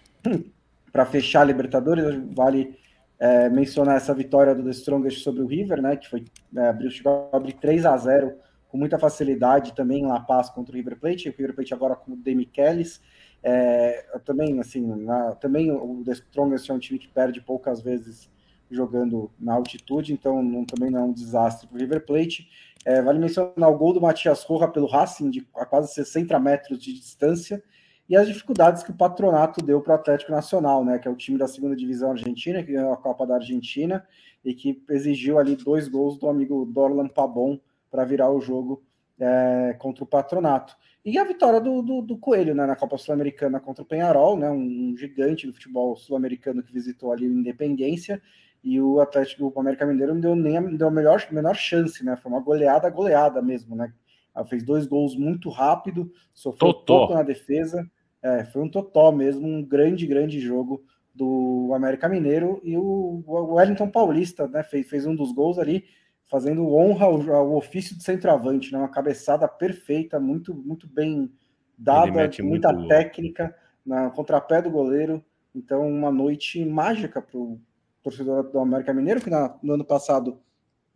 [0.92, 2.04] Para fechar a Libertadores,
[2.36, 2.76] vale
[3.20, 5.96] é, mencionar essa vitória do The Strongest sobre o River, né?
[5.98, 8.34] Que foi é, abriu, chegou a abrir 3 a 0
[8.70, 11.30] com muita facilidade também em La Paz contra o River Plate.
[11.30, 13.02] O River Plate agora com o Demichelis.
[13.42, 17.82] É, eu também, assim, na- também o The Strongest é um time que perde poucas
[17.82, 18.30] vezes
[18.72, 22.48] jogando na altitude, então não, também não é um desastre para o River Plate.
[22.86, 26.78] É, vale mencionar o gol do Matias Roja pelo Racing, de a quase 60 metros
[26.80, 27.64] de distância,
[28.10, 31.16] e as dificuldades que o patronato deu para o Atlético Nacional, né, que é o
[31.16, 34.04] time da segunda divisão argentina, que ganhou a Copa da Argentina,
[34.44, 37.60] e que exigiu ali dois gols do amigo Dorlan Pabon
[37.92, 38.84] para virar o jogo
[39.20, 40.76] é, contra o patronato.
[41.06, 44.50] E a vitória do, do, do Coelho né, na Copa Sul-Americana contra o Penharol, né,
[44.50, 48.22] um, gigante do futebol sul-americano que visitou ali o Independência,
[48.64, 52.04] e o Atlético do América Mineiro não deu nem a, deu a melhor, menor chance,
[52.04, 52.18] né?
[52.18, 53.94] Foi uma goleada, goleada mesmo, né?
[54.36, 57.00] Ela fez dois gols muito rápido, sofreu Totó.
[57.00, 57.90] pouco na defesa.
[58.22, 63.90] É, foi um totó mesmo, um grande, grande jogo do América Mineiro e o, Wellington
[63.90, 64.64] Paulista, né?
[64.64, 65.86] Fez, fez um dos gols ali,
[66.26, 68.78] fazendo honra ao, ao ofício de centroavante, né?
[68.78, 71.32] Uma cabeçada perfeita, muito, muito bem
[71.78, 73.56] dada, muita muito- técnica
[73.86, 75.24] na contrapé do goleiro.
[75.56, 77.60] Então, uma noite mágica para o
[78.04, 80.40] torcedor do América Mineiro, que na- no ano passado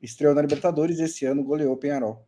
[0.02, 2.26] estreou na Libertadores e esse ano goleou o Penharol.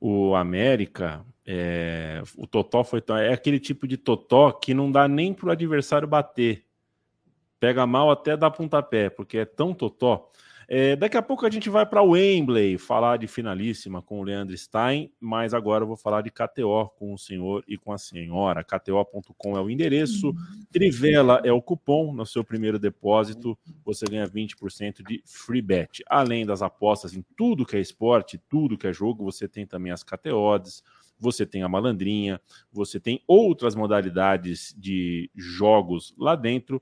[0.00, 5.34] O América, é, o Totó foi é aquele tipo de Totó que não dá nem
[5.34, 6.64] pro adversário bater.
[7.60, 10.30] Pega mal até dar pontapé, porque é tão Totó.
[10.66, 14.56] É, daqui a pouco a gente vai para Wembley falar de finalíssima com o Leandro
[14.56, 18.64] Stein, mas agora eu vou falar de KTO com o senhor e com a senhora.
[18.64, 20.32] KTO.com é o endereço,
[20.72, 26.02] Trivela é o cupom no seu primeiro depósito, você ganha 20% de free bet.
[26.06, 29.92] Além das apostas em tudo que é esporte, tudo que é jogo, você tem também
[29.92, 30.82] as KTOs,
[31.24, 36.80] você tem a malandrinha, você tem outras modalidades de jogos lá dentro.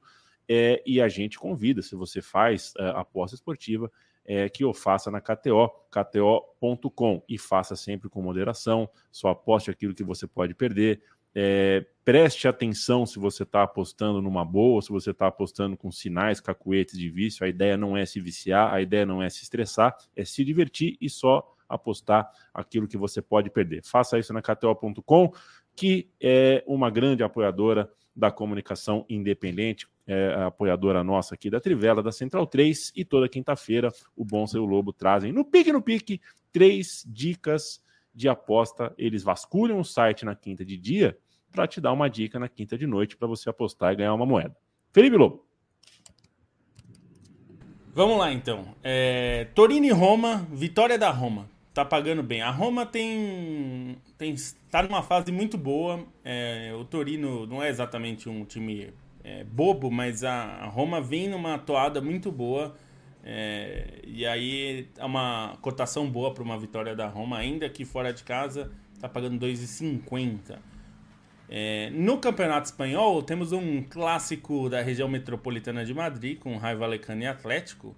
[0.49, 3.91] é, e a gente convida, se você faz é, aposta esportiva,
[4.25, 9.95] é, que o faça na KTO, KTO.com, e faça sempre com moderação, só aposte aquilo
[9.95, 11.01] que você pode perder.
[11.35, 16.41] É, preste atenção se você está apostando numa boa, se você está apostando com sinais,
[16.41, 17.45] cacuetes de vício.
[17.45, 20.97] A ideia não é se viciar, a ideia não é se estressar, é se divertir
[21.01, 23.83] e só apostar aquilo que você pode perder.
[23.85, 25.33] Faça isso na KTO.com,
[25.75, 32.13] que é uma grande apoiadora da comunicação independente, é apoiadora nossa aqui da Trivela, da
[32.13, 36.21] Central 3, e toda quinta-feira o Bonsa e o Lobo trazem no Pique no Pique
[36.53, 37.83] três dicas
[38.15, 38.93] de aposta.
[38.99, 41.17] Eles vasculham o site na quinta de dia
[41.51, 44.27] para te dar uma dica na quinta de noite para você apostar e ganhar uma
[44.27, 44.57] moeda.
[44.92, 45.46] Felipe Lobo.
[47.94, 48.75] Vamos lá então.
[48.83, 51.49] É, Torino e Roma, vitória da Roma.
[51.75, 52.42] Tá pagando bem.
[52.42, 54.35] A Roma tem, tem
[54.70, 56.04] tá numa fase muito boa.
[56.23, 58.92] É, o Torino não é exatamente um time
[59.25, 62.77] é, bobo, mas a, Roma vem numa toada muito boa.
[63.25, 68.12] É, e aí é uma cotação boa para uma vitória da Roma, ainda que fora
[68.12, 68.70] de casa,
[69.00, 70.58] tá pagando 2,50.
[71.48, 77.23] É, no Campeonato Espanhol, temos um clássico da região metropolitana de Madrid, com Raio Vallecano
[77.23, 77.96] e Atlético.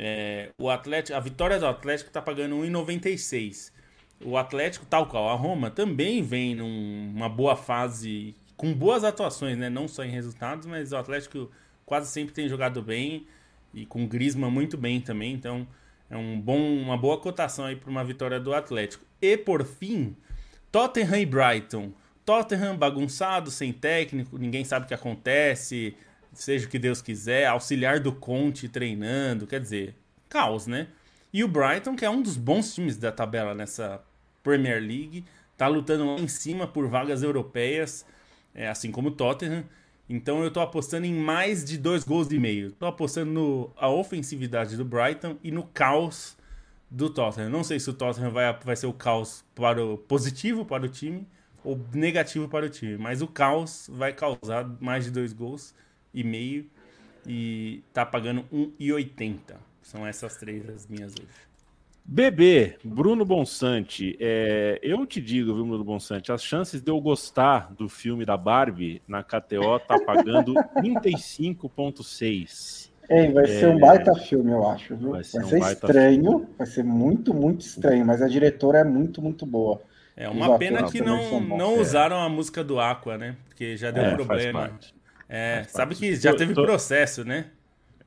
[0.00, 1.18] É, o Atlético.
[1.18, 3.72] A vitória do Atlético está pagando 1,96.
[4.24, 9.68] o Atlético, tal qual a Roma, também vem numa boa fase, com boas atuações, né?
[9.68, 11.50] Não só em resultados, mas o Atlético
[11.84, 13.26] quase sempre tem jogado bem
[13.74, 15.66] e com o Griezmann muito bem também, então
[16.10, 19.04] é um bom, uma boa cotação aí para uma vitória do Atlético.
[19.20, 20.16] E por fim,
[20.70, 21.92] Tottenham e Brighton.
[22.24, 25.94] Tottenham bagunçado, sem técnico, ninguém sabe o que acontece,
[26.38, 29.96] seja o que Deus quiser, auxiliar do Conte treinando, quer dizer,
[30.28, 30.86] caos, né?
[31.32, 34.00] E o Brighton, que é um dos bons times da tabela nessa
[34.42, 35.24] Premier League,
[35.56, 38.06] tá lutando lá em cima por vagas europeias,
[38.54, 39.64] é, assim como o Tottenham.
[40.08, 42.70] Então eu tô apostando em mais de dois gols e meio.
[42.70, 46.36] Tô apostando no a ofensividade do Brighton e no caos
[46.88, 47.50] do Tottenham.
[47.50, 50.88] Não sei se o Tottenham vai, vai ser o caos para o positivo para o
[50.88, 51.26] time
[51.64, 55.74] ou negativo para o time, mas o caos vai causar mais de dois gols
[56.12, 56.66] e meio
[57.26, 59.56] e tá pagando 1,80.
[59.82, 61.48] São essas três as minhas hoje.
[62.10, 67.70] Bebê, Bruno Bonsante, é, eu te digo, viu, Bruno Bonsante, as chances de eu gostar
[67.74, 72.88] do filme da Barbie na KTO tá pagando 35,6.
[73.10, 75.10] Ei, vai é, ser um baita filme, eu acho, viu?
[75.10, 76.46] Vai ser, vai ser um estranho, filme.
[76.56, 79.82] vai ser muito, muito estranho, mas a diretora é muito, muito boa.
[80.16, 81.78] É uma pena que não, não é.
[81.78, 83.36] usaram a música do Aqua, né?
[83.48, 84.70] Porque já deu é, problema.
[85.28, 87.46] É, sabe que já teve processo, né?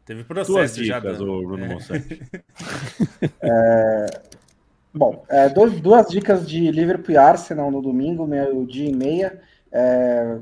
[0.03, 1.24] Teve processo Tuas dicas, já.
[1.24, 1.78] O Bruno é.
[3.41, 4.22] é,
[4.93, 9.39] bom, é, dois, duas dicas de Liverpool e Arsenal no domingo, meio dia e meia.
[9.72, 10.38] É,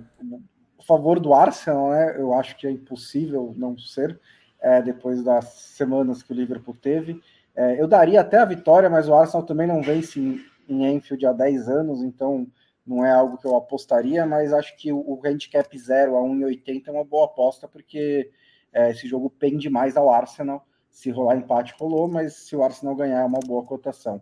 [0.79, 2.15] a favor do Arsenal, né?
[2.17, 4.17] Eu acho que é impossível não ser,
[4.61, 7.21] é, depois das semanas que o Liverpool teve.
[7.53, 11.25] É, eu daria até a vitória, mas o Arsenal também não vence em, em Enfield
[11.25, 12.47] há 10 anos, então
[12.89, 16.91] não é algo que eu apostaria, mas acho que o, handicap 0 a 1,80 é
[16.91, 18.31] uma boa aposta, porque
[18.73, 20.65] é, esse jogo pende mais ao Arsenal.
[20.89, 24.19] Se rolar empate, rolou, mas se o Arsenal ganhar, é uma boa cotação.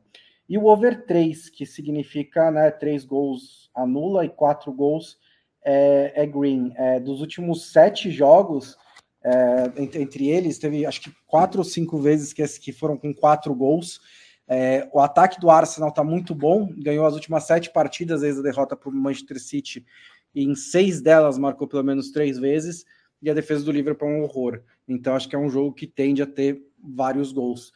[0.49, 5.18] E o over 3, que significa né, 3 gols anula e 4 gols
[5.63, 6.74] é, é green.
[6.76, 8.78] É, dos últimos sete jogos,
[9.24, 13.13] é, entre, entre, eles, teve acho que quatro ou cinco vezes que, que foram com
[13.13, 14.01] quatro gols.
[14.48, 18.43] É, o ataque do Arsenal está muito bom, ganhou as últimas sete partidas desde a
[18.43, 19.86] derrota para o Manchester City,
[20.34, 22.86] e em seis delas marcou pelo menos três vezes
[23.22, 24.62] e a defesa do Liverpool é um horror.
[24.88, 27.74] Então acho que é um jogo que tende a ter vários gols.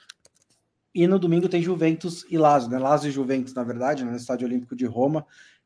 [0.93, 2.77] E no domingo tem Juventus e Lazio, né?
[2.77, 4.11] Lazio e Juventus, na verdade, né?
[4.11, 5.25] no Estádio Olímpico de Roma.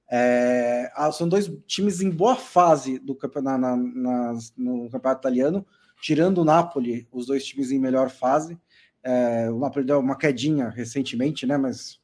[0.09, 0.91] É...
[1.13, 5.65] são dois times em boa fase do campeonato, na, na, no campeonato italiano,
[5.99, 8.57] tirando o Napoli, os dois times em melhor fase.
[9.05, 9.49] É...
[9.51, 11.55] Napoli deu uma quedinha recentemente, né?
[11.55, 11.99] Mas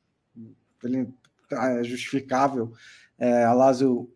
[0.84, 1.10] ele
[1.52, 2.72] é justificável.
[3.18, 4.10] É, a Lazio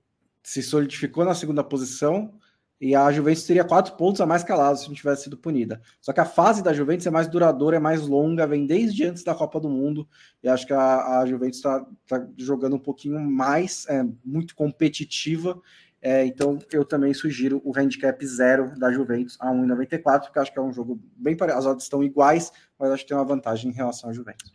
[0.44, 2.34] se solidificou na segunda posição
[2.80, 5.38] e a Juventus teria quatro pontos a mais que a Lazio se não tivesse sido
[5.38, 5.82] punida.
[6.02, 9.24] Só que a fase da Juventus é mais duradoura, é mais longa, vem desde antes
[9.24, 10.08] da Copa do Mundo.
[10.44, 15.60] E acho que a, a Juventus está tá jogando um pouquinho mais, é, muito competitiva.
[16.06, 20.60] É, então eu também sugiro o handicap zero da Juventus a 1,94, porque acho que
[20.60, 21.58] é um jogo bem parecido.
[21.58, 24.54] As odds estão iguais, mas acho que tem uma vantagem em relação à Juventus.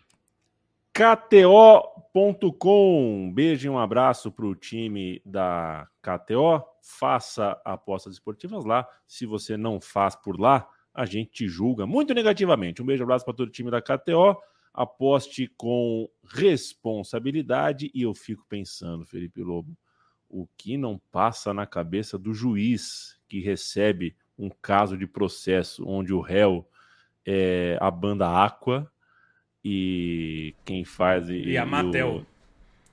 [0.92, 1.32] KTO.com.
[3.34, 6.62] Beijo e um abraço para o time da KTO.
[6.80, 8.86] Faça apostas esportivas lá.
[9.08, 12.80] Se você não faz por lá, a gente te julga muito negativamente.
[12.80, 14.36] Um beijo e abraço para todo o time da KTO.
[14.72, 17.90] Aposte com responsabilidade.
[17.92, 19.76] E eu fico pensando, Felipe Lobo,
[20.30, 26.14] o que não passa na cabeça do juiz que recebe um caso de processo onde
[26.14, 26.66] o réu
[27.26, 28.90] é a banda Aqua
[29.64, 31.28] e quem faz.
[31.28, 32.16] E, e a Mattel.
[32.16, 32.26] O,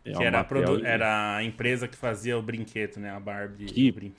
[0.04, 3.12] é que era, Mattel, a era a empresa que fazia o brinquedo, né?
[3.12, 3.66] A Barbie.
[3.66, 4.14] Que,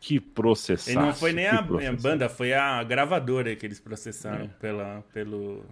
[0.00, 0.90] que processaço.
[0.90, 4.48] E não foi nem a, a, banda, foi a gravadora que eles processaram é.
[4.60, 5.64] pela, pelo,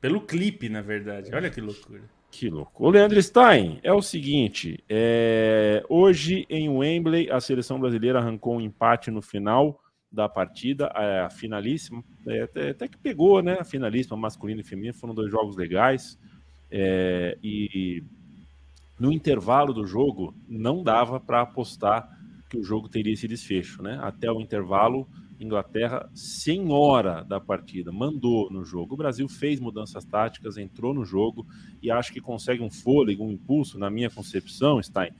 [0.00, 1.34] pelo clipe, na verdade.
[1.34, 2.02] Olha que loucura.
[2.30, 2.86] Que louco.
[2.86, 5.84] O Leandro Stein, é o seguinte: é...
[5.88, 12.02] hoje em Wembley, a seleção brasileira arrancou um empate no final da partida, a finalíssima,
[12.26, 13.58] é, até, até, que pegou, né?
[13.60, 16.18] A finalíssima, masculina e feminina, foram dois jogos legais.
[16.70, 18.02] É, e
[18.98, 22.08] no intervalo do jogo, não dava para apostar
[22.48, 23.98] que o jogo teria esse desfecho, né?
[24.02, 25.06] Até o intervalo,
[25.40, 28.94] Inglaterra, sem hora da partida, mandou no jogo.
[28.94, 31.46] O Brasil fez mudanças táticas, entrou no jogo
[31.82, 35.12] e acho que consegue um fôlego, um impulso, na minha concepção, Stein.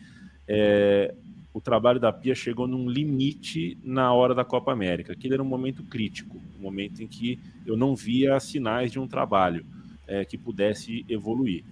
[0.47, 1.15] É,
[1.53, 5.13] o trabalho da Pia chegou num limite na hora da Copa América.
[5.13, 9.07] Aquele era um momento crítico, um momento em que eu não via sinais de um
[9.07, 9.65] trabalho
[10.07, 11.65] é, que pudesse evoluir.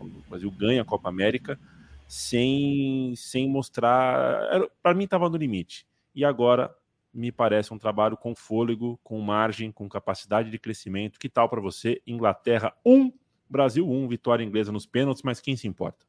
[0.00, 1.58] O Brasil ganha a Copa América
[2.08, 4.68] sem, sem mostrar.
[4.82, 5.86] Para mim, estava no limite.
[6.14, 6.74] E agora
[7.14, 11.18] me parece um trabalho com fôlego, com margem, com capacidade de crescimento.
[11.18, 12.02] Que tal para você?
[12.06, 13.12] Inglaterra 1
[13.48, 16.04] Brasil 1, vitória inglesa nos pênaltis, mas quem se importa?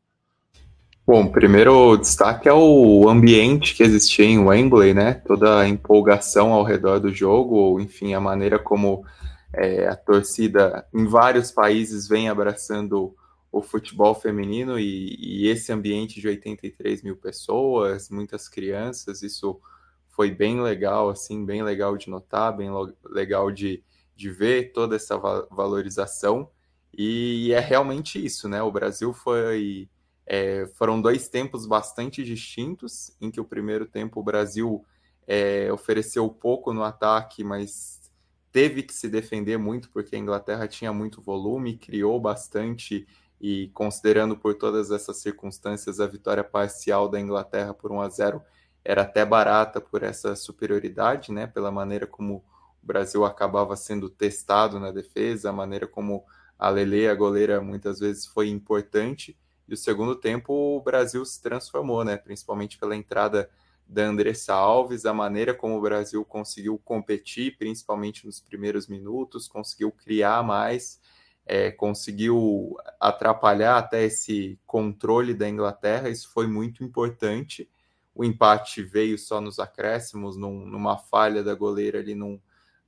[1.05, 5.13] Bom, primeiro destaque é o ambiente que existia em Wembley, né?
[5.13, 9.05] Toda a empolgação ao redor do jogo, enfim, a maneira como
[9.53, 13.15] é, a torcida em vários países vem abraçando
[13.51, 19.59] o futebol feminino e, e, esse ambiente de 83 mil pessoas, muitas crianças, isso
[20.15, 22.69] foi bem legal, assim, bem legal de notar, bem
[23.05, 23.83] legal de,
[24.15, 26.49] de ver toda essa valorização.
[26.97, 28.61] E é realmente isso, né?
[28.63, 29.89] O Brasil foi
[30.25, 34.85] é, foram dois tempos bastante distintos, em que o primeiro tempo o Brasil
[35.27, 38.01] é, ofereceu pouco no ataque, mas
[38.53, 43.05] teve que se defender muito, porque a Inglaterra tinha muito volume, criou bastante,
[43.39, 48.41] e considerando por todas essas circunstâncias, a vitória parcial da Inglaterra por 1 a 0
[48.85, 51.47] era até barata por essa superioridade, né?
[51.47, 52.35] Pela maneira como
[52.83, 56.23] o Brasil acabava sendo testado na defesa, a maneira como
[56.57, 59.35] a Lele, a goleira, muitas vezes foi importante.
[59.67, 62.15] E o segundo tempo o Brasil se transformou, né?
[62.15, 63.49] Principalmente pela entrada
[63.87, 69.91] da Andressa Alves, a maneira como o Brasil conseguiu competir, principalmente nos primeiros minutos, conseguiu
[69.91, 70.99] criar mais,
[71.45, 77.69] é, conseguiu atrapalhar até esse controle da Inglaterra, isso foi muito importante.
[78.15, 82.39] O empate veio só nos acréscimos, num, numa falha da goleira ali, num,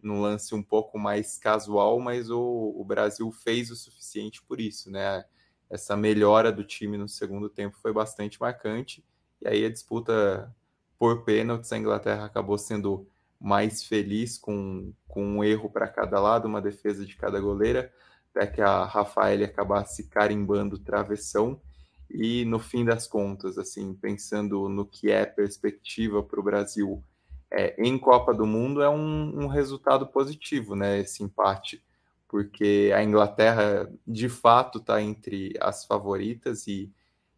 [0.02, 4.90] num lance um pouco mais casual, mas o, o Brasil fez o suficiente por isso,
[4.90, 5.26] né?
[5.70, 9.04] essa melhora do time no segundo tempo foi bastante marcante.
[9.42, 10.54] E aí a disputa
[10.98, 13.08] por pênaltis, a Inglaterra acabou sendo
[13.40, 17.94] mais feliz com, com um erro para cada lado, uma defesa de cada goleira,
[18.34, 21.62] até que a Rafael acabasse carimbando travessão.
[22.10, 27.04] E no fim das contas, assim, pensando no que é perspectiva para o Brasil
[27.52, 31.00] é, em Copa do Mundo, é um, um resultado positivo, né?
[31.00, 31.84] Esse empate
[32.28, 36.92] porque a Inglaterra de fato está entre as favoritas e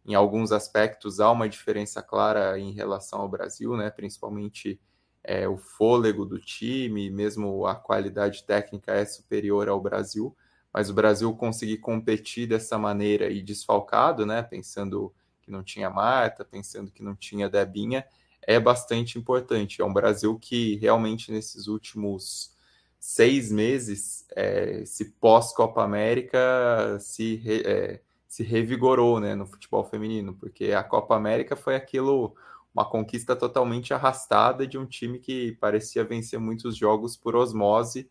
[0.04, 3.90] em alguns aspectos há uma diferença clara em relação ao Brasil, né?
[3.90, 4.80] Principalmente
[5.22, 10.34] é, o fôlego do time, mesmo a qualidade técnica é superior ao Brasil,
[10.72, 14.42] mas o Brasil conseguir competir dessa maneira e desfalcado, né?
[14.42, 15.12] Pensando
[15.42, 18.04] que não tinha Marta, pensando que não tinha Debinha,
[18.42, 19.82] é bastante importante.
[19.82, 22.54] É um Brasil que realmente nesses últimos
[23.00, 30.34] seis meses, é, esse pós-Copa América se, re, é, se revigorou né, no futebol feminino,
[30.34, 32.34] porque a Copa América foi aquilo,
[32.74, 38.08] uma conquista totalmente arrastada de um time que parecia vencer muitos jogos por osmose,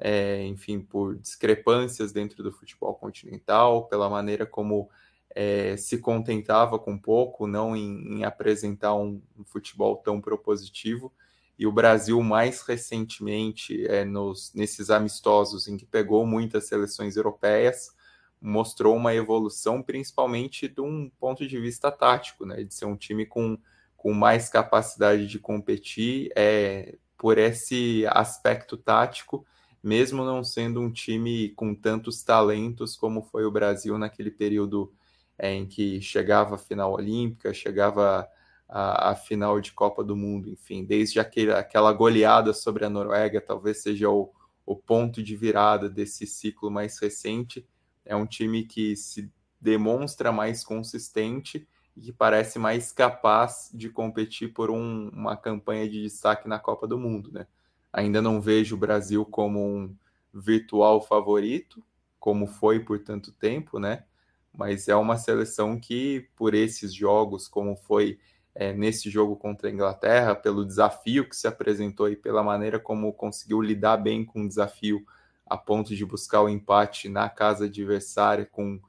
[0.00, 4.88] é, enfim, por discrepâncias dentro do futebol continental, pela maneira como
[5.34, 11.12] é, se contentava com pouco, não em, em apresentar um, um futebol tão propositivo.
[11.58, 17.94] E o Brasil mais recentemente é, nos, nesses amistosos em que pegou muitas seleções europeias
[18.40, 23.26] mostrou uma evolução principalmente de um ponto de vista tático, né, de ser um time
[23.26, 23.58] com,
[23.96, 29.44] com mais capacidade de competir é, por esse aspecto tático,
[29.82, 34.92] mesmo não sendo um time com tantos talentos como foi o Brasil naquele período
[35.38, 38.28] é, em que chegava à final olímpica, chegava
[38.68, 43.40] a, a, final de Copa do Mundo, enfim, desde aquele, aquela goleada sobre a Noruega,
[43.40, 44.30] talvez seja o,
[44.66, 47.66] o ponto de virada desse ciclo mais recente.
[48.04, 51.66] É um time que se demonstra mais consistente
[51.96, 56.86] e que parece mais capaz de competir por um, uma campanha de destaque na Copa
[56.86, 57.46] do Mundo, né?
[57.92, 59.94] Ainda não vejo o Brasil como um
[60.32, 61.82] virtual favorito,
[62.18, 64.04] como foi por tanto tempo, né?
[64.52, 68.18] Mas é uma seleção que, por esses jogos, como foi
[68.54, 73.12] é, nesse jogo contra a Inglaterra, pelo desafio que se apresentou e pela maneira como
[73.12, 75.04] conseguiu lidar bem com o desafio,
[75.46, 78.80] a ponto de buscar o empate na casa adversária com,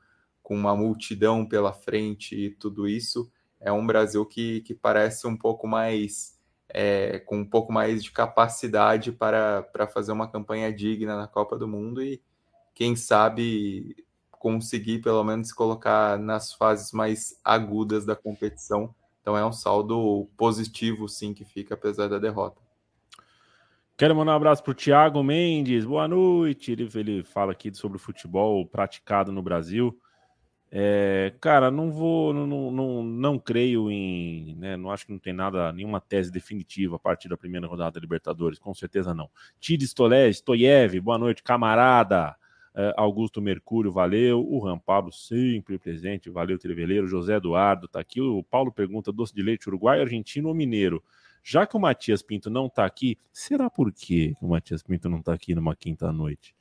[0.43, 3.31] com uma multidão pela frente e tudo isso.
[3.59, 6.39] É um Brasil que, que parece um pouco mais.
[6.73, 11.57] É, com um pouco mais de capacidade para, para fazer uma campanha digna na Copa
[11.57, 12.21] do Mundo e,
[12.73, 13.95] quem sabe,
[14.31, 20.27] conseguir pelo menos se colocar nas fases mais agudas da competição então é um saldo
[20.35, 22.59] positivo, sim, que fica apesar da derrota.
[23.95, 25.85] Quero mandar um abraço para o Thiago Mendes.
[25.85, 26.71] Boa noite.
[26.71, 29.95] Ele, ele fala aqui sobre o futebol praticado no Brasil.
[30.73, 35.33] É, cara, não vou, não, não, não creio em, né, não acho que não tem
[35.33, 39.29] nada, nenhuma tese definitiva a partir da primeira rodada da Libertadores, com certeza não.
[39.59, 42.37] Tide Stolés, Stoiev, boa noite, camarada.
[42.73, 44.39] Uh, Augusto Mercúrio, valeu.
[44.39, 47.05] O Ram Pablo, sempre presente, valeu, Treveleiro.
[47.05, 48.21] José Eduardo tá aqui.
[48.21, 51.03] O Paulo pergunta: doce de leite uruguai, argentino ou mineiro?
[51.43, 55.09] Já que o Matias Pinto não tá aqui, será por quê que o Matias Pinto
[55.09, 56.55] não tá aqui numa quinta-noite?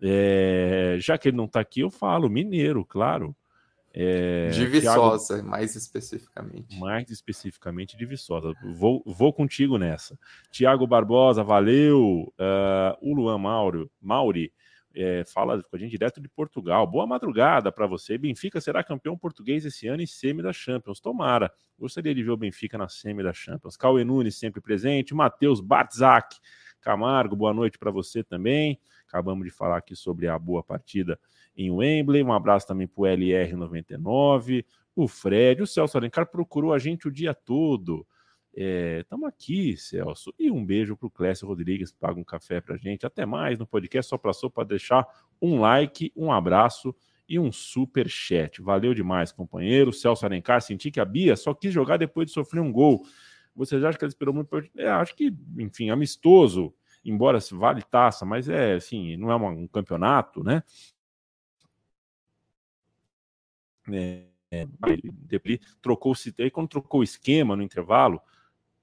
[0.00, 3.34] É, já que ele não está aqui, eu falo Mineiro, claro.
[3.98, 6.78] É, de Viçosa, Thiago, mais especificamente.
[6.78, 8.52] Mais especificamente de Viçosa.
[8.74, 10.18] Vou, vou contigo nessa.
[10.50, 12.30] Tiago Barbosa, valeu.
[12.38, 14.52] Uh, o Luan Mauro, Mauri
[14.94, 16.86] é, fala com a gente direto de Portugal.
[16.86, 18.18] Boa madrugada para você.
[18.18, 21.00] Benfica será campeão português esse ano em semi da Champions.
[21.00, 21.50] Tomara.
[21.78, 23.78] Gostaria de ver o Benfica na semi da Champions.
[23.78, 25.14] Cauê Nunes sempre presente.
[25.14, 26.36] Matheus Bartzak
[26.82, 28.78] Camargo, boa noite para você também.
[29.06, 31.18] Acabamos de falar aqui sobre a boa partida
[31.56, 32.22] em Wembley.
[32.22, 37.10] Um abraço também para o LR99, o Fred, o Celso Alencar procurou a gente o
[37.10, 38.06] dia todo.
[38.54, 40.32] Estamos é, aqui, Celso.
[40.38, 43.04] E um beijo para o Clécio Rodrigues, que paga um café para gente.
[43.04, 44.08] Até mais no podcast.
[44.08, 45.06] Só passou para deixar
[45.40, 46.94] um like, um abraço
[47.28, 48.62] e um super chat.
[48.62, 49.92] Valeu demais, companheiro.
[49.92, 53.04] Celso Alencar, senti que a Bia só quis jogar depois de sofrer um gol.
[53.54, 54.48] Vocês acham que ela esperou muito?
[54.76, 56.74] É, acho que, enfim, amistoso,
[57.08, 60.62] embora vale taça, mas é assim, não é um campeonato, né?
[63.92, 64.66] É, é,
[65.30, 68.20] ele trocou aí quando trocou o esquema no intervalo,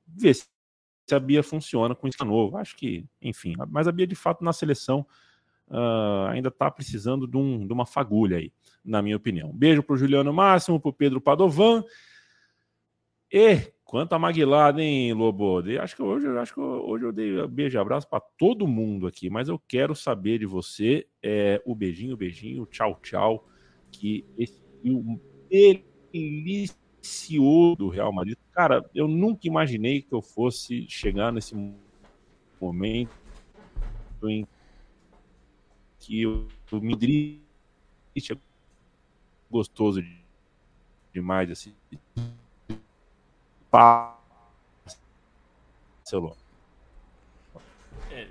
[0.07, 0.47] ver se
[1.11, 2.57] a Bia funciona com isso novo.
[2.57, 5.05] Acho que, enfim, mas a Bia de fato na seleção
[5.67, 8.51] uh, ainda está precisando de, um, de, uma fagulha aí,
[8.83, 9.51] na minha opinião.
[9.51, 11.83] Beijo para o Juliano Máximo, para o Pedro Padovan.
[13.31, 15.59] E quanto a Maguilada, hein, Lobo?
[15.79, 19.29] Acho que hoje, acho que hoje eu dei beijo e abraço para todo mundo aqui,
[19.29, 23.47] mas eu quero saber de você é, o beijinho, beijinho, tchau, tchau,
[23.91, 25.19] que esse o
[26.11, 28.35] delicioso do Real Madrid.
[28.51, 31.53] Cara, eu nunca imaginei que eu fosse chegar nesse
[32.59, 33.11] momento
[34.23, 34.47] em
[35.99, 37.41] que o Madrid
[38.17, 38.35] é
[39.51, 40.03] gostoso
[41.13, 41.75] demais assim.
[46.03, 46.35] Barcelona.
[48.11, 48.27] É,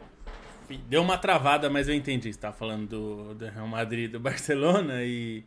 [0.89, 2.33] deu uma travada, mas eu entendi.
[2.33, 5.45] Você tá falando do, do Real Madrid do Barcelona e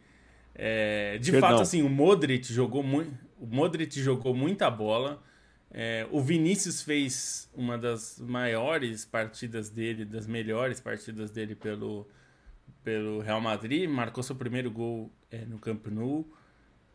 [0.54, 1.50] é, de Perdão.
[1.50, 3.14] fato, assim, o Modric jogou muito.
[3.40, 5.24] O Modric jogou muita bola.
[5.72, 12.08] É, o Vinícius fez uma das maiores partidas dele, das melhores partidas dele pelo,
[12.84, 16.26] pelo Real Madrid, marcou seu primeiro gol é, no Camp Nou.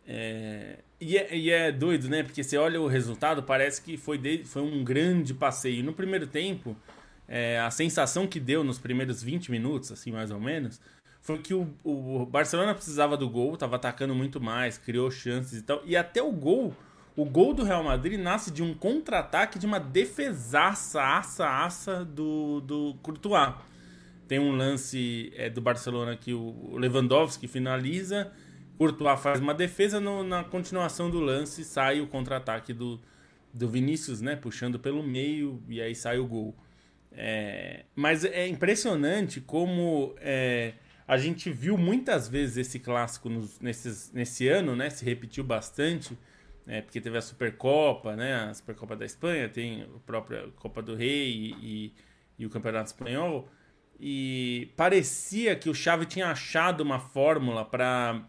[0.07, 2.23] É, e, é, e, é, doido, né?
[2.23, 5.83] Porque você olha o resultado, parece que foi, de, foi um grande passeio.
[5.83, 6.77] No primeiro tempo,
[7.27, 10.81] é, a sensação que deu nos primeiros 20 minutos, assim mais ou menos,
[11.23, 15.63] foi que o, o Barcelona precisava do gol, estava atacando muito mais, criou chances e
[15.63, 15.81] tal.
[15.87, 16.75] E até o gol,
[17.17, 22.61] o gol do Real Madrid nasce de um contra-ataque de uma defesaça, aça, aça do,
[22.61, 23.55] do Courtois.
[24.29, 28.31] Tem um lance é, do Barcelona que o Lewandowski finaliza,
[28.81, 32.99] Courtois faz uma defesa, no, na continuação do lance sai o contra-ataque do,
[33.53, 36.57] do Vinícius, né, puxando pelo meio e aí sai o gol.
[37.13, 40.73] É, mas é impressionante como é,
[41.07, 44.89] a gente viu muitas vezes esse clássico nos, nesses, nesse ano, né?
[44.89, 46.17] Se repetiu bastante,
[46.65, 46.81] né?
[46.81, 48.49] porque teve a Supercopa, né?
[48.49, 51.95] A Supercopa da Espanha, tem a própria Copa do Rei e,
[52.39, 53.47] e o Campeonato Espanhol.
[54.01, 58.27] E parecia que o Xavi tinha achado uma fórmula para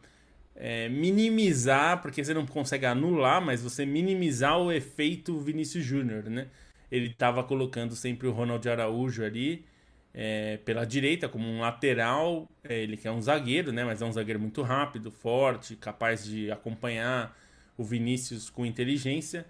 [0.63, 6.49] é, minimizar, porque você não consegue anular, mas você minimizar o efeito Vinícius Júnior, né?
[6.91, 9.65] Ele estava colocando sempre o Ronald Araújo ali,
[10.13, 12.47] é, pela direita como um lateral.
[12.63, 13.83] É, ele que é um zagueiro, né?
[13.83, 17.35] Mas é um zagueiro muito rápido, forte, capaz de acompanhar
[17.75, 19.47] o Vinícius com inteligência.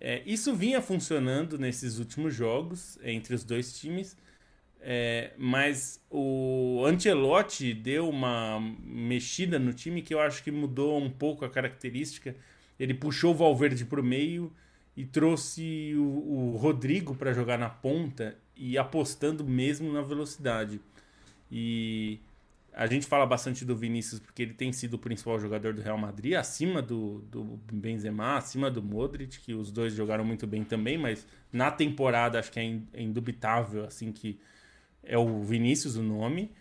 [0.00, 4.16] É, isso vinha funcionando nesses últimos jogos entre os dois times.
[4.80, 11.10] É, mas o Ancelotti deu uma mexida no time que eu acho que mudou um
[11.10, 12.36] pouco a característica.
[12.78, 14.52] Ele puxou o Valverde para o meio
[14.96, 20.80] e trouxe o, o Rodrigo para jogar na ponta e apostando mesmo na velocidade.
[21.50, 22.20] E
[22.72, 25.98] a gente fala bastante do Vinícius porque ele tem sido o principal jogador do Real
[25.98, 30.98] Madrid, acima do, do Benzema, acima do Modric, que os dois jogaram muito bem também,
[30.98, 34.38] mas na temporada acho que é, é indubitável assim que
[35.06, 36.52] é o Vinícius o nome.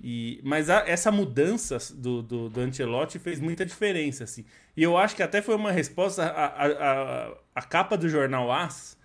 [0.00, 4.24] E, mas a, essa mudança do, do, do Ancelotti fez muita diferença.
[4.24, 4.44] Assim.
[4.76, 6.24] E eu acho que até foi uma resposta.
[6.24, 8.96] A, a, a, capa do jornal As,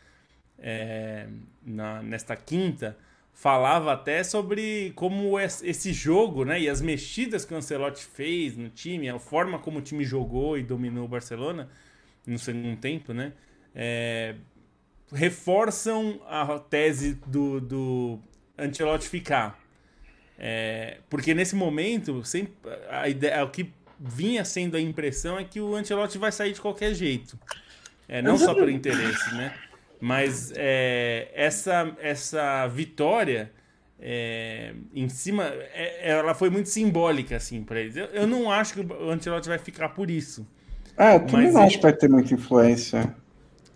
[0.59, 1.27] é,
[1.65, 2.95] na, nesta quinta,
[3.33, 8.69] falava até sobre como esse jogo né, e as mexidas que o Ancelotti fez no
[8.69, 11.67] time, a forma como o time jogou e dominou o Barcelona
[12.25, 13.33] no segundo tempo, né,
[13.75, 14.35] é,
[15.11, 18.19] reforçam a tese do, do
[18.57, 19.59] Ancelotti ficar.
[20.37, 22.53] É, porque nesse momento, sempre,
[22.89, 26.61] a ideia, o que vinha sendo a impressão é que o Ancelotti vai sair de
[26.61, 27.37] qualquer jeito.
[28.07, 29.53] É, não só por interesse, né?
[29.99, 33.51] Mas é, essa, essa vitória
[34.05, 37.95] é, em cima, é, ela foi muito simbólica assim para eles.
[37.95, 40.45] Eu, eu, não acho que o Ancelotti vai ficar por isso.
[40.97, 43.15] É, eu também não acho que vai ter muita influência.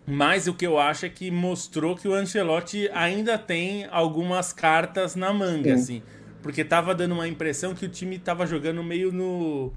[0.10, 5.16] Mas o que eu acho é que mostrou que o Ancelotti ainda tem algumas cartas
[5.16, 5.82] na manga, Sim.
[5.82, 6.04] assim.
[6.42, 9.74] Porque tava dando uma impressão que o time tava jogando meio no,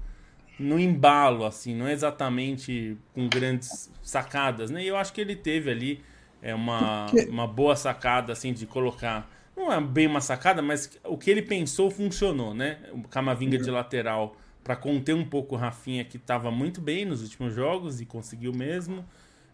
[0.57, 4.81] no embalo, assim, não exatamente com grandes sacadas, né?
[4.81, 6.01] E eu acho que ele teve ali
[6.41, 11.17] é, uma, uma boa sacada, assim, de colocar não é bem uma sacada, mas o
[11.17, 12.79] que ele pensou funcionou, né?
[12.93, 17.21] O Camavinga de lateral para conter um pouco o Rafinha, que estava muito bem nos
[17.21, 19.05] últimos jogos e conseguiu mesmo.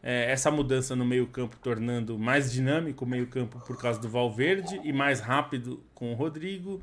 [0.02, 4.94] É, essa mudança no meio-campo tornando mais dinâmico o meio-campo por causa do Valverde e
[4.94, 6.82] mais rápido com o Rodrigo.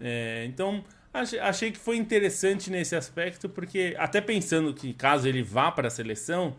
[0.00, 0.82] É, então,
[1.12, 5.90] achei, que foi interessante nesse aspecto, porque até pensando que caso ele vá para a
[5.90, 6.56] seleção,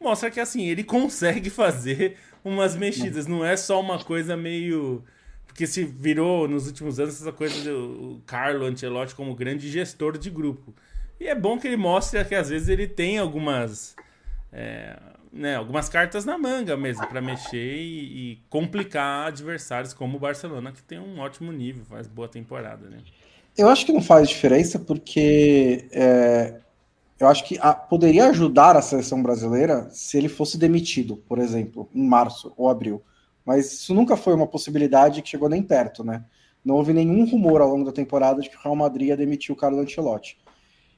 [0.00, 5.04] mostra que assim, ele consegue fazer umas mexidas, não é só uma coisa meio
[5.54, 10.28] porque se virou nos últimos anos essa coisa do Carlo Ancelotti como grande gestor de
[10.28, 10.74] grupo.
[11.20, 13.94] E é bom que ele mostre que às vezes ele tem algumas.
[14.52, 14.98] É,
[15.34, 20.70] né, algumas cartas na manga mesmo para mexer e, e, complicar adversários como o Barcelona,
[20.70, 22.88] que tem um ótimo nível, faz boa temporada.
[22.88, 22.98] Né?
[23.58, 26.60] Eu acho que não faz diferença porque é,
[27.18, 31.88] eu acho que a, poderia ajudar a seleção brasileira se ele fosse demitido, por exemplo,
[31.92, 33.02] em março ou abril.
[33.44, 36.24] Mas isso nunca foi uma possibilidade que chegou nem perto, né?
[36.64, 39.52] Não houve nenhum rumor ao longo da temporada de que o Real Madrid ia demitir
[39.52, 40.38] o Carlo Ancelotti.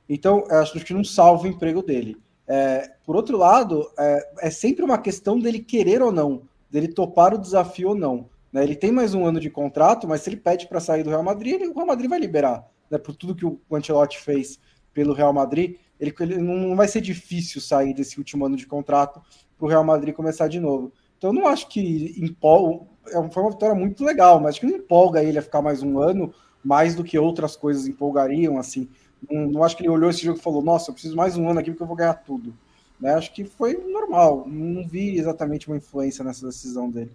[0.08, 2.16] Então, acho que não salva o emprego dele.
[2.48, 7.34] É, por outro lado, é, é, sempre uma questão dele querer ou não, dele topar
[7.34, 8.28] o desafio ou não.
[8.52, 8.62] Né?
[8.62, 11.22] Ele tem mais um ano de contrato, mas se ele pede para sair do Real
[11.22, 12.64] Madrid, ele, o Real Madrid vai liberar.
[12.90, 12.98] Né?
[12.98, 14.58] Por tudo que o Ancelotti fez
[14.92, 19.20] pelo Real Madrid, ele, ele não vai ser difícil sair desse último ano de contrato
[19.56, 20.92] para o Real Madrid começar de novo.
[21.18, 22.86] Então, eu não acho que empolga.
[23.08, 25.82] É foi uma vitória muito legal, mas acho que não empolga ele a ficar mais
[25.82, 28.58] um ano, mais do que outras coisas empolgariam.
[28.58, 28.88] Assim,
[29.30, 31.60] não, acho que ele olhou esse jogo e falou: Nossa, eu preciso mais um ano
[31.60, 32.54] aqui porque eu vou ganhar tudo.
[33.00, 33.14] Né?
[33.14, 34.44] Acho que foi normal.
[34.46, 37.10] Não vi exatamente uma influência nessa decisão dele.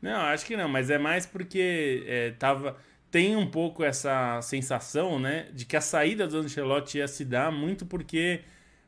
[0.00, 2.76] Não, acho que não, mas é mais porque é, tava
[3.10, 7.50] tem um pouco essa sensação, né, de que a saída do Ancelotti ia se dar
[7.50, 8.42] muito porque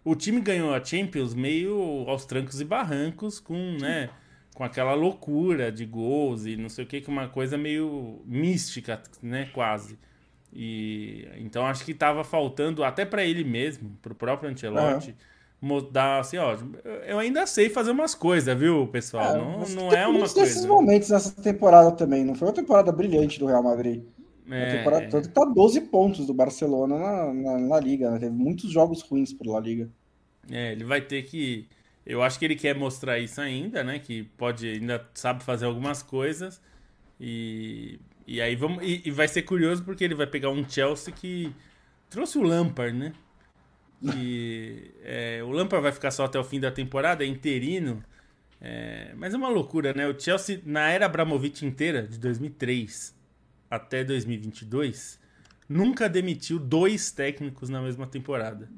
[0.04, 4.10] o time ganhou a Champions meio aos trancos e barrancos, com, né,
[4.54, 9.02] com aquela loucura de gols e não sei o que, que uma coisa meio mística,
[9.22, 9.98] né, quase.
[10.52, 15.14] E então acho que estava faltando até para ele mesmo, para o próprio Ancelotti,
[15.60, 16.56] mudar assim, ó,
[17.06, 19.36] eu ainda sei fazer umas coisas, viu, pessoal?
[19.36, 20.34] É, não, não é uma coisa.
[20.34, 24.02] desses momentos nessa temporada também, não foi uma temporada brilhante do Real Madrid.
[24.50, 25.08] É, a temporada é.
[25.08, 28.18] toda tá 12 pontos do Barcelona na, na, na Liga, né?
[28.18, 29.90] Teve muitos jogos ruins por La Liga.
[30.50, 31.68] É, ele vai ter que.
[32.06, 33.98] Eu acho que ele quer mostrar isso ainda, né?
[33.98, 36.60] Que pode, ainda sabe fazer algumas coisas.
[37.20, 38.84] E, e aí vamos.
[38.84, 41.50] E, e vai ser curioso porque ele vai pegar um Chelsea que
[42.10, 43.14] trouxe o Lampard, né?
[44.02, 48.04] E é, o Lampard vai ficar só até o fim da temporada, é interino.
[48.60, 50.06] É, mas é uma loucura, né?
[50.06, 53.16] O Chelsea, na era Abramovich inteira, de 2003
[53.70, 55.18] até 2022,
[55.66, 58.68] nunca demitiu dois técnicos na mesma temporada.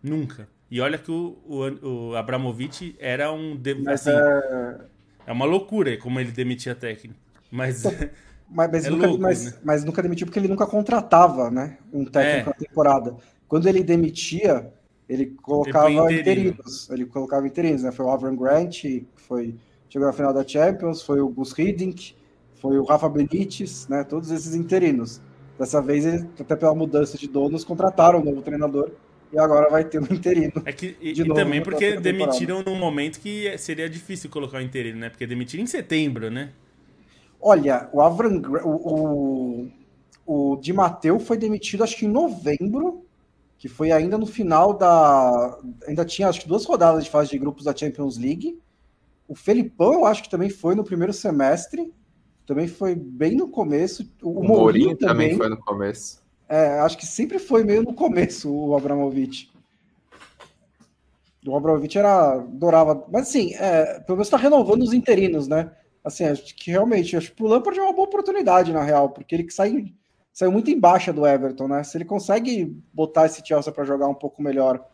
[0.00, 0.48] Nunca.
[0.70, 3.60] E olha que o, o, o Abramovich era um.
[3.88, 4.80] Assim, é...
[5.26, 5.32] é...
[5.32, 7.18] uma loucura como ele demitia técnico.
[7.50, 7.82] Mas.
[8.54, 9.52] Mas, mas, é nunca, louco, mas, né?
[9.64, 12.52] mas, nunca demitiu porque ele nunca contratava né, um técnico é.
[12.52, 13.16] na temporada.
[13.48, 14.70] Quando ele demitia,
[15.08, 16.90] ele colocava interinos.
[16.90, 17.92] Ele colocava interinos, né?
[17.92, 19.54] Foi o Avram Grant, que foi,
[19.88, 22.14] chegou na final da Champions, foi o Gus Hiddink,
[22.54, 24.04] foi o Rafa Benítez, né?
[24.04, 25.20] Todos esses interinos.
[25.58, 28.90] Dessa vez, ele, até pela mudança de donos, contrataram um novo treinador
[29.32, 30.62] e agora vai ter um interino.
[30.64, 34.64] É que, e, e também porque demitiram num momento que seria difícil colocar o um
[34.64, 35.10] interino, né?
[35.10, 36.50] Porque demitiram em setembro, né?
[37.42, 39.68] Olha, o Avram, o,
[40.26, 43.04] o, o Di Matteo foi demitido acho que em novembro,
[43.58, 45.58] que foi ainda no final da.
[45.88, 48.60] Ainda tinha acho que duas rodadas de fase de grupos da Champions League.
[49.26, 51.92] O Felipão, eu acho que também foi no primeiro semestre.
[52.46, 54.08] Também foi bem no começo.
[54.22, 56.22] O, o Mourinho também, também foi no começo.
[56.48, 59.50] É, acho que sempre foi meio no começo o Abramovich.
[61.44, 65.72] O Abramovich era adorava, mas assim, é, pelo menos está renovando os interinos, né?
[66.04, 69.34] Assim, acho que realmente, acho que o Lampard é uma boa oportunidade na real, porque
[69.34, 69.86] ele saiu,
[70.32, 71.84] saiu muito embaixo do Everton, né?
[71.84, 74.84] Se ele consegue botar esse Chelsea para jogar um pouco melhor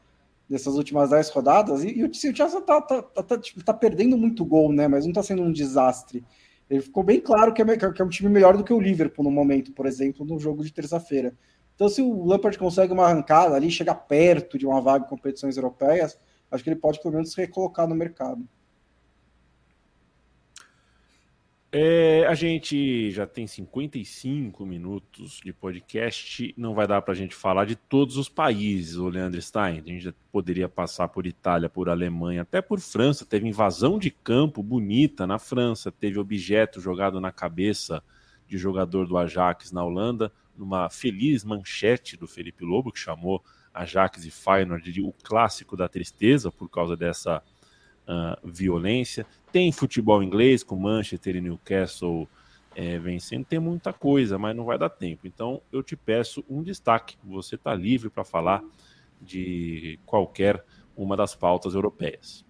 [0.49, 4.17] nessas últimas 10 rodadas, e, e o, Chelsea tá, tá, tá, tá, tipo, tá perdendo
[4.19, 4.87] muito gol, né?
[4.89, 6.25] Mas não tá sendo um desastre.
[6.69, 9.25] Ele ficou bem claro que é, que é um time melhor do que o Liverpool
[9.25, 11.35] no momento, por exemplo, no jogo de terça-feira.
[11.75, 15.57] Então, se o Lampard consegue uma arrancada ali, chegar perto de uma vaga em competições
[15.57, 16.19] europeias,
[16.51, 18.47] acho que ele pode pelo menos se recolocar no mercado.
[21.71, 27.35] É, a gente já tem 55 minutos de podcast, não vai dar para a gente
[27.35, 29.81] falar de todos os países, o Leandro Stein.
[29.81, 33.27] A gente já poderia passar por Itália, por Alemanha, até por França.
[33.27, 38.03] Teve invasão de campo bonita na França, teve objeto jogado na cabeça
[38.47, 43.45] de jogador do Ajax na Holanda, numa feliz manchete do Felipe Lobo, que chamou
[43.75, 47.43] Ajax e Feyenoord de o clássico da tristeza por causa dessa
[48.09, 49.27] uh, violência.
[49.53, 52.29] Tem futebol inglês com Manchester e Newcastle
[52.75, 55.27] é, vencendo, tem muita coisa, mas não vai dar tempo.
[55.27, 57.17] Então eu te peço um destaque.
[57.25, 58.63] Você está livre para falar
[59.21, 60.65] de qualquer
[60.97, 62.45] uma das pautas europeias.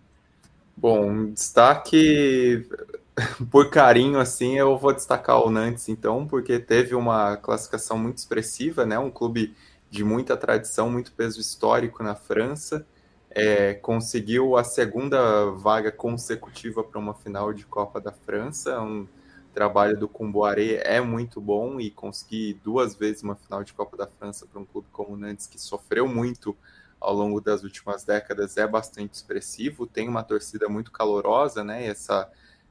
[0.76, 2.68] Bom, destaque
[3.50, 8.84] por carinho, assim, eu vou destacar o Nantes, então, porque teve uma classificação muito expressiva,
[8.84, 8.98] né?
[8.98, 9.54] Um clube
[9.90, 12.86] de muita tradição, muito peso histórico na França
[13.38, 18.80] é, conseguiu a segunda vaga consecutiva para uma final de Copa da França.
[18.80, 19.06] Um
[19.54, 24.08] trabalho do Comboiré é muito bom e conseguir duas vezes uma final de Copa da
[24.08, 26.56] França para um clube como o Nantes, que sofreu muito
[27.00, 29.86] ao longo das últimas décadas, é bastante expressivo.
[29.86, 31.86] Tem uma torcida muito calorosa, né?
[31.86, 32.28] E essa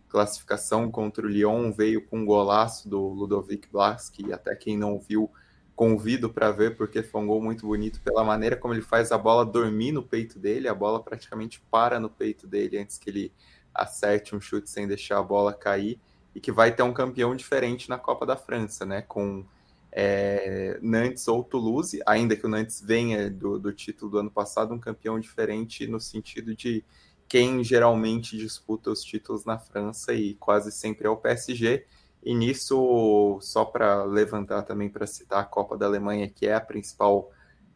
[0.09, 4.99] classificação contra o Lyon veio com um golaço do Ludovic Blas, que até quem não
[4.99, 5.31] viu
[5.77, 9.17] convido para ver, porque foi um gol muito bonito pela maneira como ele faz a
[9.17, 13.31] bola dormir no peito dele, a bola praticamente para no peito dele antes que ele
[13.71, 15.99] acerte um chute sem deixar a bola cair,
[16.33, 19.03] e que vai ter um campeão diferente na Copa da França, né?
[19.03, 19.45] Com
[19.91, 24.73] é, Nantes ou Toulouse, ainda que o Nantes venha do, do título do ano passado,
[24.73, 26.83] um campeão diferente no sentido de
[27.27, 31.85] quem geralmente disputa os títulos na França e quase sempre é o PSG
[32.23, 36.61] e nisso, só para levantar também para citar a Copa da Alemanha, que é a
[36.61, 37.31] principal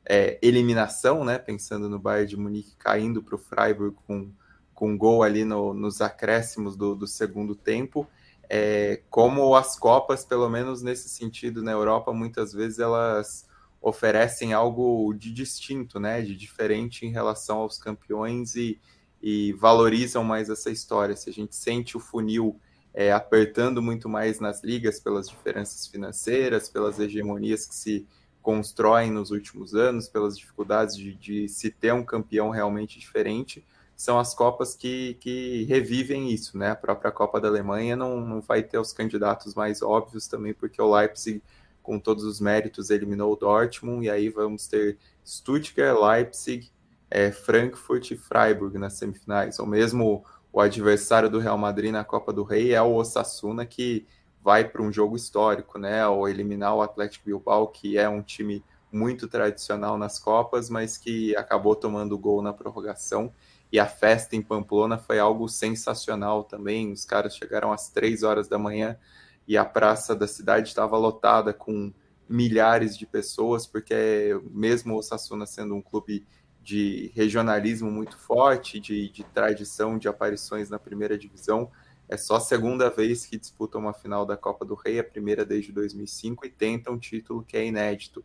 [0.05, 1.37] é, eliminação, né?
[1.37, 4.31] Pensando no Bayern de Munique caindo para o Freiburg com,
[4.73, 8.07] com gol ali no, nos acréscimos do, do segundo tempo.
[8.49, 13.47] É, como as Copas, pelo menos nesse sentido, na Europa, muitas vezes elas
[13.81, 16.21] oferecem algo de distinto, né?
[16.21, 18.79] De diferente em relação aos campeões e,
[19.21, 21.15] e valorizam mais essa história.
[21.15, 22.59] Se a gente sente o funil
[22.93, 28.07] é, apertando muito mais nas ligas pelas diferenças financeiras, pelas hegemonias que se
[28.41, 33.65] constroem nos últimos anos, pelas dificuldades de, de se ter um campeão realmente diferente,
[33.95, 36.71] são as Copas que, que revivem isso, né?
[36.71, 40.81] A própria Copa da Alemanha não, não vai ter os candidatos mais óbvios também, porque
[40.81, 41.41] o Leipzig,
[41.83, 46.71] com todos os méritos, eliminou o Dortmund, e aí vamos ter Stuttgart, Leipzig,
[47.11, 52.33] é, Frankfurt e Freiburg nas semifinais, ou mesmo o adversário do Real Madrid na Copa
[52.33, 54.05] do Rei é o Osasuna, que
[54.43, 56.05] vai para um jogo histórico, né?
[56.07, 61.35] Ou eliminar o Atlético Bilbao, que é um time muito tradicional nas Copas, mas que
[61.35, 63.31] acabou tomando gol na prorrogação.
[63.71, 66.91] E a festa em Pamplona foi algo sensacional também.
[66.91, 68.97] Os caras chegaram às três horas da manhã
[69.47, 71.93] e a praça da cidade estava lotada com
[72.27, 76.25] milhares de pessoas, porque mesmo o Osasuna sendo um clube
[76.63, 81.71] de regionalismo muito forte, de, de tradição de aparições na primeira divisão.
[82.07, 85.45] É só a segunda vez que disputam uma final da Copa do Rei, a primeira
[85.45, 88.23] desde 2005, e tentam um título que é inédito.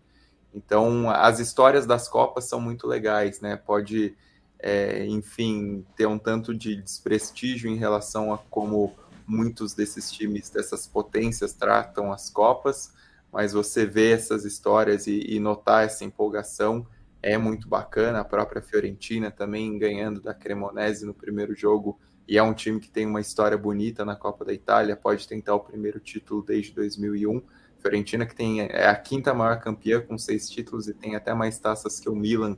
[0.53, 3.57] Então, as histórias das Copas são muito legais, né?
[3.57, 4.15] Pode,
[4.59, 8.95] é, enfim, ter um tanto de desprestígio em relação a como
[9.27, 12.93] muitos desses times, dessas potências, tratam as Copas,
[13.33, 16.87] mas você vê essas histórias e, e notar essa empolgação
[17.23, 18.21] é muito bacana.
[18.21, 21.99] A própria Fiorentina também ganhando da Cremonese no primeiro jogo
[22.29, 25.55] e é um time que tem uma história bonita na Copa da Itália, pode tentar
[25.55, 27.41] o primeiro título desde 2001.
[27.79, 31.59] Fiorentina que tem é a quinta maior campeã com seis títulos e tem até mais
[31.59, 32.57] taças que o Milan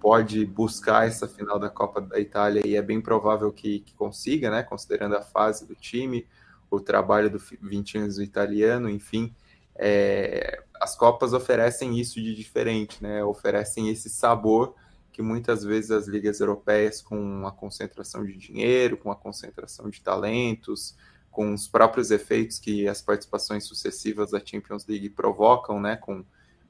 [0.00, 4.50] pode buscar essa final da Copa da Itália e é bem provável que, que consiga,
[4.50, 4.62] né?
[4.62, 6.26] Considerando a fase do time,
[6.70, 9.32] o trabalho do Vincenzo italiano, enfim,
[9.76, 13.24] é, as Copas oferecem isso de diferente, né?
[13.24, 14.74] Oferecem esse sabor
[15.12, 20.00] que muitas vezes as ligas europeias, com a concentração de dinheiro, com a concentração de
[20.00, 20.96] talentos,
[21.30, 25.96] com os próprios efeitos que as participações sucessivas da Champions League provocam, né?
[25.96, 26.24] Com,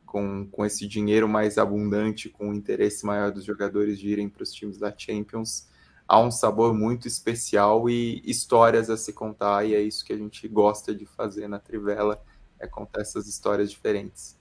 [0.04, 4.42] com, com esse dinheiro mais abundante, com o interesse maior dos jogadores de irem para
[4.42, 5.68] os times da Champions,
[6.06, 10.16] há um sabor muito especial e histórias a se contar, e é isso que a
[10.16, 12.22] gente gosta de fazer na Trivela
[12.62, 14.40] é contar essas histórias diferentes.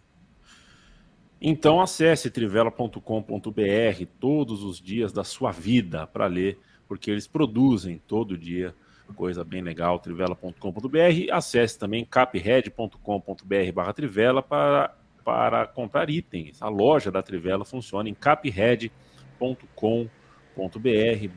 [1.42, 8.38] Então acesse trivela.com.br todos os dias da sua vida para ler, porque eles produzem todo
[8.38, 8.76] dia
[9.12, 11.32] coisa bem legal, trivela.com.br.
[11.32, 16.62] Acesse também capred.com.br barra trivela para, para comprar itens.
[16.62, 18.92] A loja da Trivela funciona em capred.com.br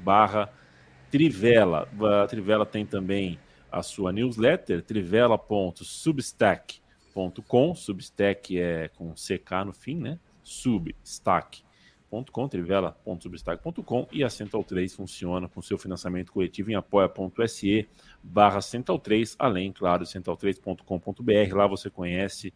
[0.03, 0.53] barra
[1.11, 1.89] trivela.
[2.22, 3.39] A Trivela tem também
[3.74, 7.74] a sua newsletter, trivela.substack.com.
[7.74, 10.20] Substack é com CK no fim, né?
[10.44, 17.88] Substack.com, trivela.substack.com e a Central 3 funciona com seu financiamento coletivo em apoia.se
[18.22, 21.56] barra Central 3, além, claro, central3.com.br.
[21.56, 22.54] Lá você conhece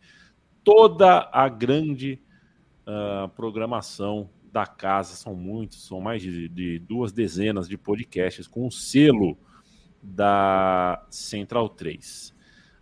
[0.62, 2.22] toda a grande
[2.86, 8.68] uh, programação da casa, são muitos, são mais de, de duas dezenas de podcasts com
[8.68, 9.36] o selo
[10.02, 12.34] da Central 3.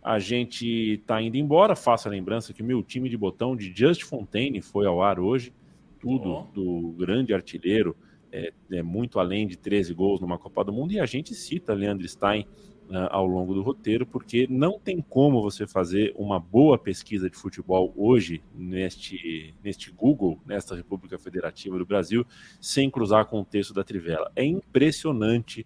[0.03, 1.75] A gente está indo embora.
[1.75, 5.19] Faça a lembrança que o meu time de botão de Just Fontaine foi ao ar
[5.19, 5.53] hoje.
[5.99, 6.41] Tudo oh.
[6.53, 7.95] do grande artilheiro,
[8.31, 10.93] é, é, muito além de 13 gols numa Copa do Mundo.
[10.93, 12.47] E a gente cita Leandro Stein
[12.89, 17.35] uh, ao longo do roteiro, porque não tem como você fazer uma boa pesquisa de
[17.35, 22.25] futebol hoje neste, neste Google, nesta República Federativa do Brasil,
[22.61, 24.31] sem cruzar com o texto da Trivela.
[24.35, 25.65] É impressionante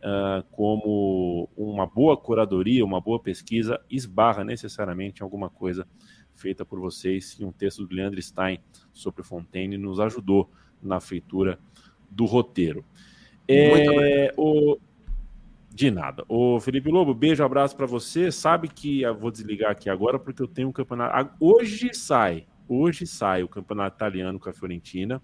[0.00, 5.86] uh, como uma boa curadoria, uma boa pesquisa esbarra necessariamente em alguma coisa
[6.34, 7.36] feita por vocês.
[7.38, 8.60] E um texto do Leandro Stein
[8.92, 10.50] sobre Fontaine nos ajudou
[10.82, 11.58] na feitura
[12.10, 12.84] do roteiro.
[13.46, 14.78] É, o...
[15.72, 16.24] De nada.
[16.28, 18.32] O Felipe Lobo, beijo, abraço para você.
[18.32, 21.32] Sabe que eu vou desligar aqui agora porque eu tenho um campeonato.
[21.38, 25.22] Hoje sai, hoje sai o campeonato italiano com a Fiorentina.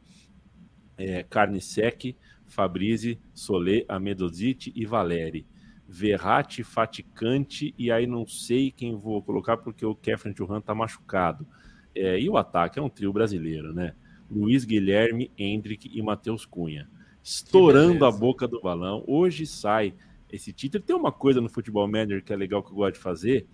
[0.97, 2.17] É, carne sec
[2.47, 5.47] Fabrizi, Solé, Amedoziti e Valeri.
[5.89, 11.47] Verratti, Faticante, e aí não sei quem vou colocar porque o Kefren Churran tá machucado.
[11.95, 13.95] É, e o ataque é um trio brasileiro, né?
[14.31, 16.89] Luiz Guilherme, Hendrick e Matheus Cunha.
[17.23, 19.03] Estourando a boca do balão.
[19.07, 19.95] Hoje sai
[20.31, 20.83] esse título.
[20.83, 23.47] Tem uma coisa no Futebol Manager que é legal que eu gosto de fazer.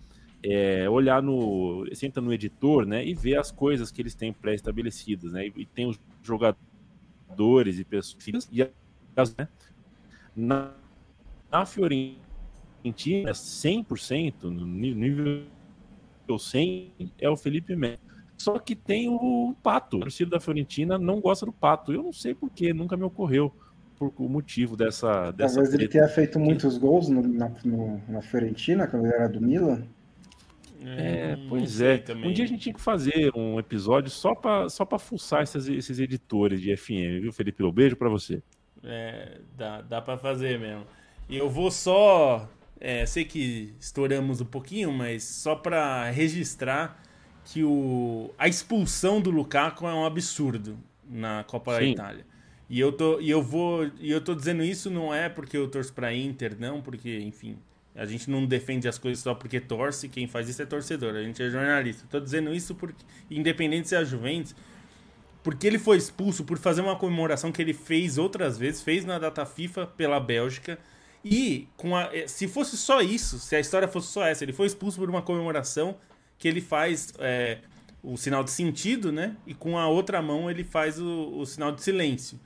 [0.43, 1.85] É olhar no.
[1.89, 3.05] Você entra no editor, né?
[3.05, 5.47] E ver as coisas que eles têm pré-estabelecidas, né?
[5.47, 8.49] E, e tem os jogadores e pessoas.
[8.51, 8.67] E
[9.37, 9.47] né?
[10.35, 10.71] Na,
[11.51, 15.45] na Fiorentina, 100%, no nível
[16.37, 17.99] 100, é o Felipe Melo.
[18.37, 19.97] Só que tem o Pato.
[19.97, 21.93] O torcida da Fiorentina não gosta do Pato.
[21.93, 23.53] Eu não sei porquê, nunca me ocorreu
[23.97, 25.31] por o motivo dessa.
[25.31, 29.29] dessa Talvez ele tenha feito muitos gols no, na, no, na Fiorentina, quando ele era
[29.29, 29.83] do Milan.
[30.81, 31.97] É, hum, pois é.
[31.97, 32.29] Também.
[32.29, 35.99] Um dia a gente tinha que fazer um episódio só para só fuçar esses, esses
[35.99, 37.63] editores de FM, viu, Felipe?
[37.63, 38.43] Um beijo para você.
[38.83, 40.85] É, dá, dá para fazer mesmo.
[41.29, 42.49] E eu vou só.
[42.79, 47.01] É, sei que estouramos um pouquinho, mas só para registrar
[47.45, 50.77] que o, a expulsão do Lukaku é um absurdo
[51.09, 51.79] na Copa Sim.
[51.79, 52.25] da Itália.
[52.69, 55.67] E eu tô e eu vou e eu tô dizendo isso não é porque eu
[55.67, 57.57] torço para Inter, não, porque enfim,
[57.95, 61.21] a gente não defende as coisas só porque torce, quem faz isso é torcedor, a
[61.21, 62.07] gente é jornalista.
[62.09, 64.55] Tô dizendo isso porque independente se é a Juventus,
[65.43, 69.19] porque ele foi expulso por fazer uma comemoração que ele fez outras vezes, fez na
[69.19, 70.79] data FIFA pela Bélgica.
[71.23, 74.53] E com a, eh, se fosse só isso, se a história fosse só essa, ele
[74.53, 75.97] foi expulso por uma comemoração
[76.37, 77.59] que ele faz é,
[78.01, 79.35] o sinal de sentido, né?
[79.45, 82.39] E com a outra mão ele faz o, o, sinal de silêncio.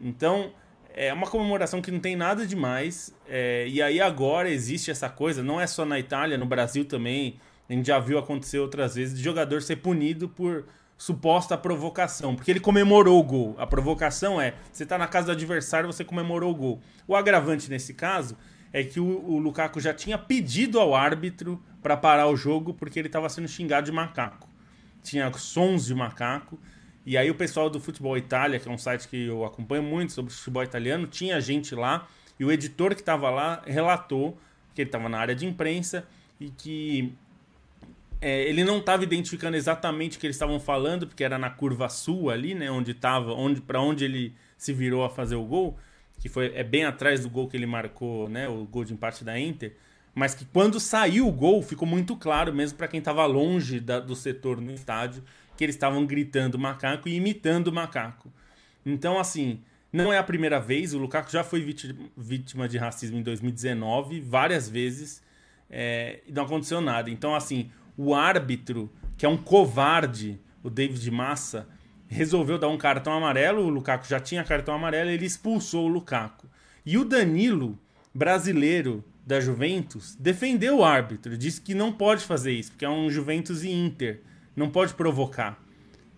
[0.00, 0.52] Então
[0.94, 3.14] é uma comemoração que não tem nada demais.
[3.28, 7.40] É, e aí agora existe essa coisa, não é só na Itália, no Brasil também.
[7.68, 10.66] A gente já viu acontecer outras vezes de jogador ser punido por
[11.02, 13.56] suposta provocação, porque ele comemorou o gol.
[13.58, 16.80] A provocação é, você está na casa do adversário, você comemorou o gol.
[17.08, 18.38] O agravante nesse caso
[18.72, 23.00] é que o, o Lukaku já tinha pedido ao árbitro para parar o jogo porque
[23.00, 24.48] ele estava sendo xingado de macaco.
[25.02, 26.56] Tinha sons de macaco.
[27.04, 30.12] E aí o pessoal do Futebol Itália, que é um site que eu acompanho muito
[30.12, 32.06] sobre futebol italiano, tinha gente lá
[32.38, 34.38] e o editor que estava lá relatou
[34.72, 36.06] que ele estava na área de imprensa
[36.38, 37.12] e que
[38.22, 41.88] é, ele não estava identificando exatamente o que eles estavam falando, porque era na curva
[41.88, 45.76] sul ali, né, onde estava, onde para onde ele se virou a fazer o gol,
[46.20, 49.24] que foi é bem atrás do gol que ele marcou, né, o gol de empate
[49.24, 49.74] da Inter,
[50.14, 53.98] mas que quando saiu o gol ficou muito claro, mesmo para quem estava longe da,
[53.98, 55.24] do setor no estádio,
[55.56, 58.32] que eles estavam gritando macaco e imitando macaco.
[58.86, 59.60] Então, assim,
[59.92, 61.60] não é a primeira vez, o Lukaku já foi
[62.16, 65.22] vítima de racismo em 2019, várias vezes,
[65.68, 67.10] é, e não aconteceu nada.
[67.10, 71.68] Então, assim, o árbitro, que é um covarde, o David Massa,
[72.08, 73.62] resolveu dar um cartão amarelo.
[73.62, 76.46] O Lukaku já tinha cartão amarelo, ele expulsou o Lukaku.
[76.84, 77.78] E o Danilo,
[78.14, 83.08] brasileiro da Juventus, defendeu o árbitro, disse que não pode fazer isso, porque é um
[83.10, 84.20] Juventus e Inter,
[84.54, 85.62] não pode provocar.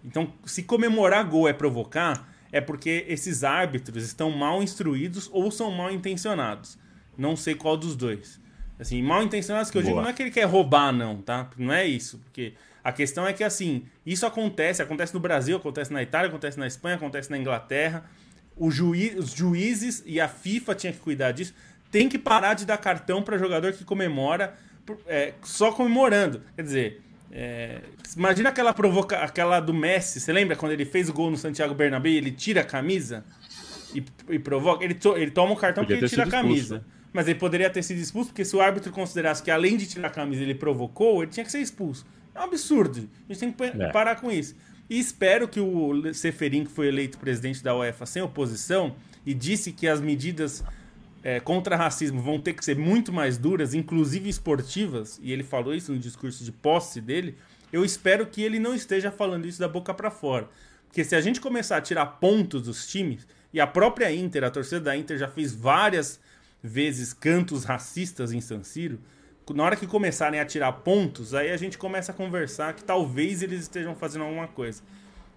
[0.04, 5.70] Então, se comemorar gol é provocar, é porque esses árbitros estão mal instruídos ou são
[5.70, 6.78] mal intencionados.
[7.16, 8.40] Não sei qual dos dois.
[8.78, 9.92] Assim, mal intencionados que eu Boa.
[9.92, 11.48] digo não é que ele quer roubar, não, tá?
[11.56, 12.18] Não é isso.
[12.18, 16.58] Porque a questão é que, assim, isso acontece, acontece no Brasil, acontece na Itália, acontece
[16.58, 18.04] na Espanha, acontece na Inglaterra.
[18.68, 21.54] Juiz, os juízes e a FIFA tinha que cuidar disso.
[21.90, 24.54] tem que parar de dar cartão para jogador que comemora
[25.06, 26.42] é, só comemorando.
[26.56, 27.02] Quer dizer,
[27.32, 27.80] é,
[28.16, 30.20] imagina aquela provoca, aquela do Messi.
[30.20, 32.12] Você lembra quando ele fez o gol no Santiago Bernabéu?
[32.12, 33.24] Ele tira a camisa
[33.94, 34.84] e, e provoca.
[34.84, 36.76] Ele, to, ele toma o cartão Podia porque ele tira a camisa.
[36.76, 36.94] Expulso.
[37.14, 40.08] Mas ele poderia ter sido expulso porque se o árbitro considerasse que além de tirar
[40.08, 42.04] a camisa ele provocou, ele tinha que ser expulso.
[42.34, 43.08] É um absurdo.
[43.28, 43.92] A gente tem que é.
[43.92, 44.56] parar com isso.
[44.90, 49.70] E espero que o Seferin, que foi eleito presidente da UEFA sem oposição, e disse
[49.70, 50.62] que as medidas
[51.22, 55.72] é, contra racismo vão ter que ser muito mais duras, inclusive esportivas, e ele falou
[55.72, 57.38] isso no discurso de posse dele,
[57.72, 60.48] eu espero que ele não esteja falando isso da boca para fora.
[60.86, 64.50] Porque se a gente começar a tirar pontos dos times, e a própria Inter, a
[64.50, 66.20] torcida da Inter já fez várias
[66.66, 68.98] vezes cantos racistas em San Siro,
[69.54, 73.42] na hora que começarem a tirar pontos, aí a gente começa a conversar que talvez
[73.42, 74.82] eles estejam fazendo alguma coisa.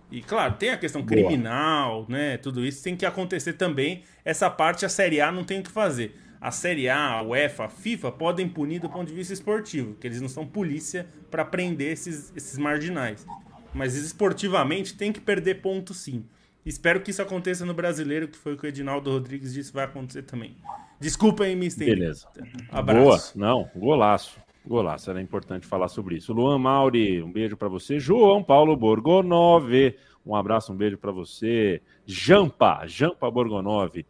[0.09, 2.17] E claro, tem a questão criminal, Boa.
[2.17, 2.37] né?
[2.37, 4.03] Tudo isso tem que acontecer também.
[4.23, 6.17] Essa parte a Série A não tem o que fazer.
[6.39, 10.07] A Série A, a UEFA, a FIFA podem punir do ponto de vista esportivo, que
[10.07, 13.27] eles não são polícia para prender esses, esses marginais.
[13.73, 16.23] Mas esportivamente tem que perder ponto sim.
[16.67, 19.85] Espero que isso aconteça no brasileiro, que foi o que o Edinaldo Rodrigues disse vai
[19.85, 20.57] acontecer também.
[20.99, 21.87] Desculpa aí, Mister.
[21.87, 22.27] Beleza.
[22.69, 23.37] Abraço.
[23.37, 23.47] Boa.
[23.47, 24.37] Não, golaço.
[24.65, 26.33] Golaço, era importante falar sobre isso.
[26.33, 28.01] Luan Mauri, um beijo para você.
[28.01, 29.95] João Paulo Borgonove,
[30.25, 31.81] um abraço, um beijo para você.
[32.05, 34.05] Jampa, Jampa Borgonove,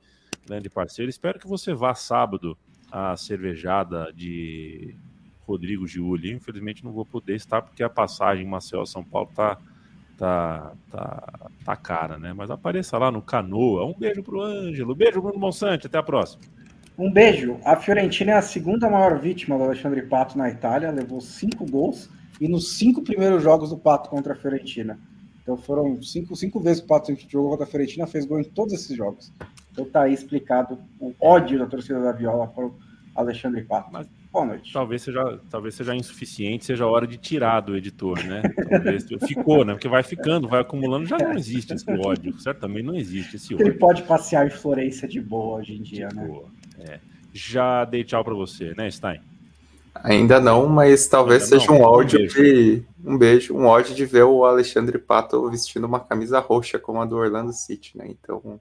[0.48, 1.12] grande parceiro.
[1.12, 2.58] Espero que você vá sábado
[2.92, 4.96] à cervejada de
[5.46, 6.34] Rodrigo Giuli.
[6.34, 9.60] Infelizmente não vou poder estar porque a passagem Maceió São Paulo tá
[10.18, 12.34] tá tá tá cara, né?
[12.34, 13.86] Mas apareça lá no Canoa.
[13.86, 14.96] Um beijo pro Ângelo.
[14.96, 16.42] Beijo Bruno Monsante, até a próxima.
[16.98, 17.60] Um beijo.
[17.64, 22.10] A Fiorentina é a segunda maior vítima do Alexandre Pato na Itália, levou cinco gols
[22.42, 25.00] e nos cinco primeiros jogos do Pato contra a Fiorentina.
[25.44, 28.44] Então foram cinco, cinco vezes que o Pato jogou contra a Fiorentina, fez gol em
[28.44, 29.32] todos esses jogos.
[29.72, 32.76] Então tá aí explicado o ódio da torcida da Viola para o
[33.16, 33.90] Alexandre Pato.
[33.92, 34.72] Mas, Boa noite.
[34.72, 38.42] Talvez seja, talvez seja insuficiente, seja a hora de tirar do editor, né?
[38.70, 39.74] Talvez, ficou, né?
[39.74, 42.38] Porque vai ficando, vai acumulando, já não existe esse ódio.
[42.40, 43.68] Certamente não existe esse ódio.
[43.68, 46.26] Ele pode passear em Florença de boa hoje em dia, de né?
[46.26, 46.46] Boa.
[46.80, 47.00] É.
[47.34, 49.22] Já dei tchau para você, né, Stein?
[50.04, 51.82] Ainda não, mas talvez Ainda seja não.
[51.82, 52.84] um áudio um de.
[53.04, 57.06] Um beijo, um ódio de ver o Alexandre Pato vestindo uma camisa roxa como a
[57.06, 58.08] do Orlando City, né?
[58.08, 58.60] Então.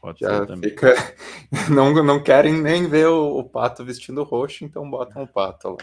[0.00, 0.94] Pode já fica.
[1.70, 5.76] Não, não querem nem ver o, o, Pato vestindo roxo, então botam o Pato lá.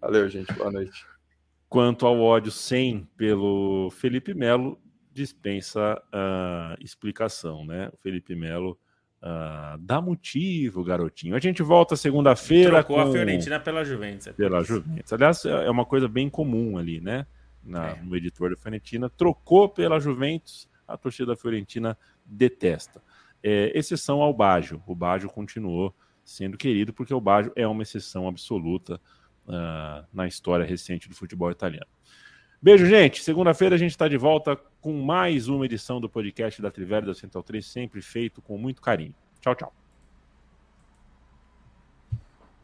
[0.00, 0.52] Valeu, gente.
[0.52, 1.04] Boa noite.
[1.68, 4.78] Quanto ao ódio 100 pelo Felipe Melo,
[5.12, 7.90] dispensa a explicação, né?
[7.92, 8.78] O Felipe Melo
[9.20, 11.34] Uh, dá motivo, garotinho.
[11.34, 12.84] A gente volta segunda-feira.
[12.84, 13.00] com...
[13.00, 14.28] a Fiorentina pela Juventus.
[14.28, 15.12] É pela Juventus.
[15.12, 17.26] Aliás, é, é uma coisa bem comum ali, né?
[17.62, 18.02] Na, é.
[18.02, 19.10] No editor da Fiorentina.
[19.10, 23.02] Trocou pela Juventus, a torcida da Fiorentina detesta.
[23.42, 24.82] É, exceção ao Baggio.
[24.86, 29.00] O Baggio continuou sendo querido porque o Baggio é uma exceção absoluta
[29.46, 31.86] uh, na história recente do futebol italiano.
[32.60, 33.22] Beijo, gente.
[33.22, 37.14] Segunda-feira a gente está de volta com mais uma edição do podcast da Trivela da
[37.14, 39.14] Central 3, sempre feito com muito carinho.
[39.40, 39.77] Tchau, tchau.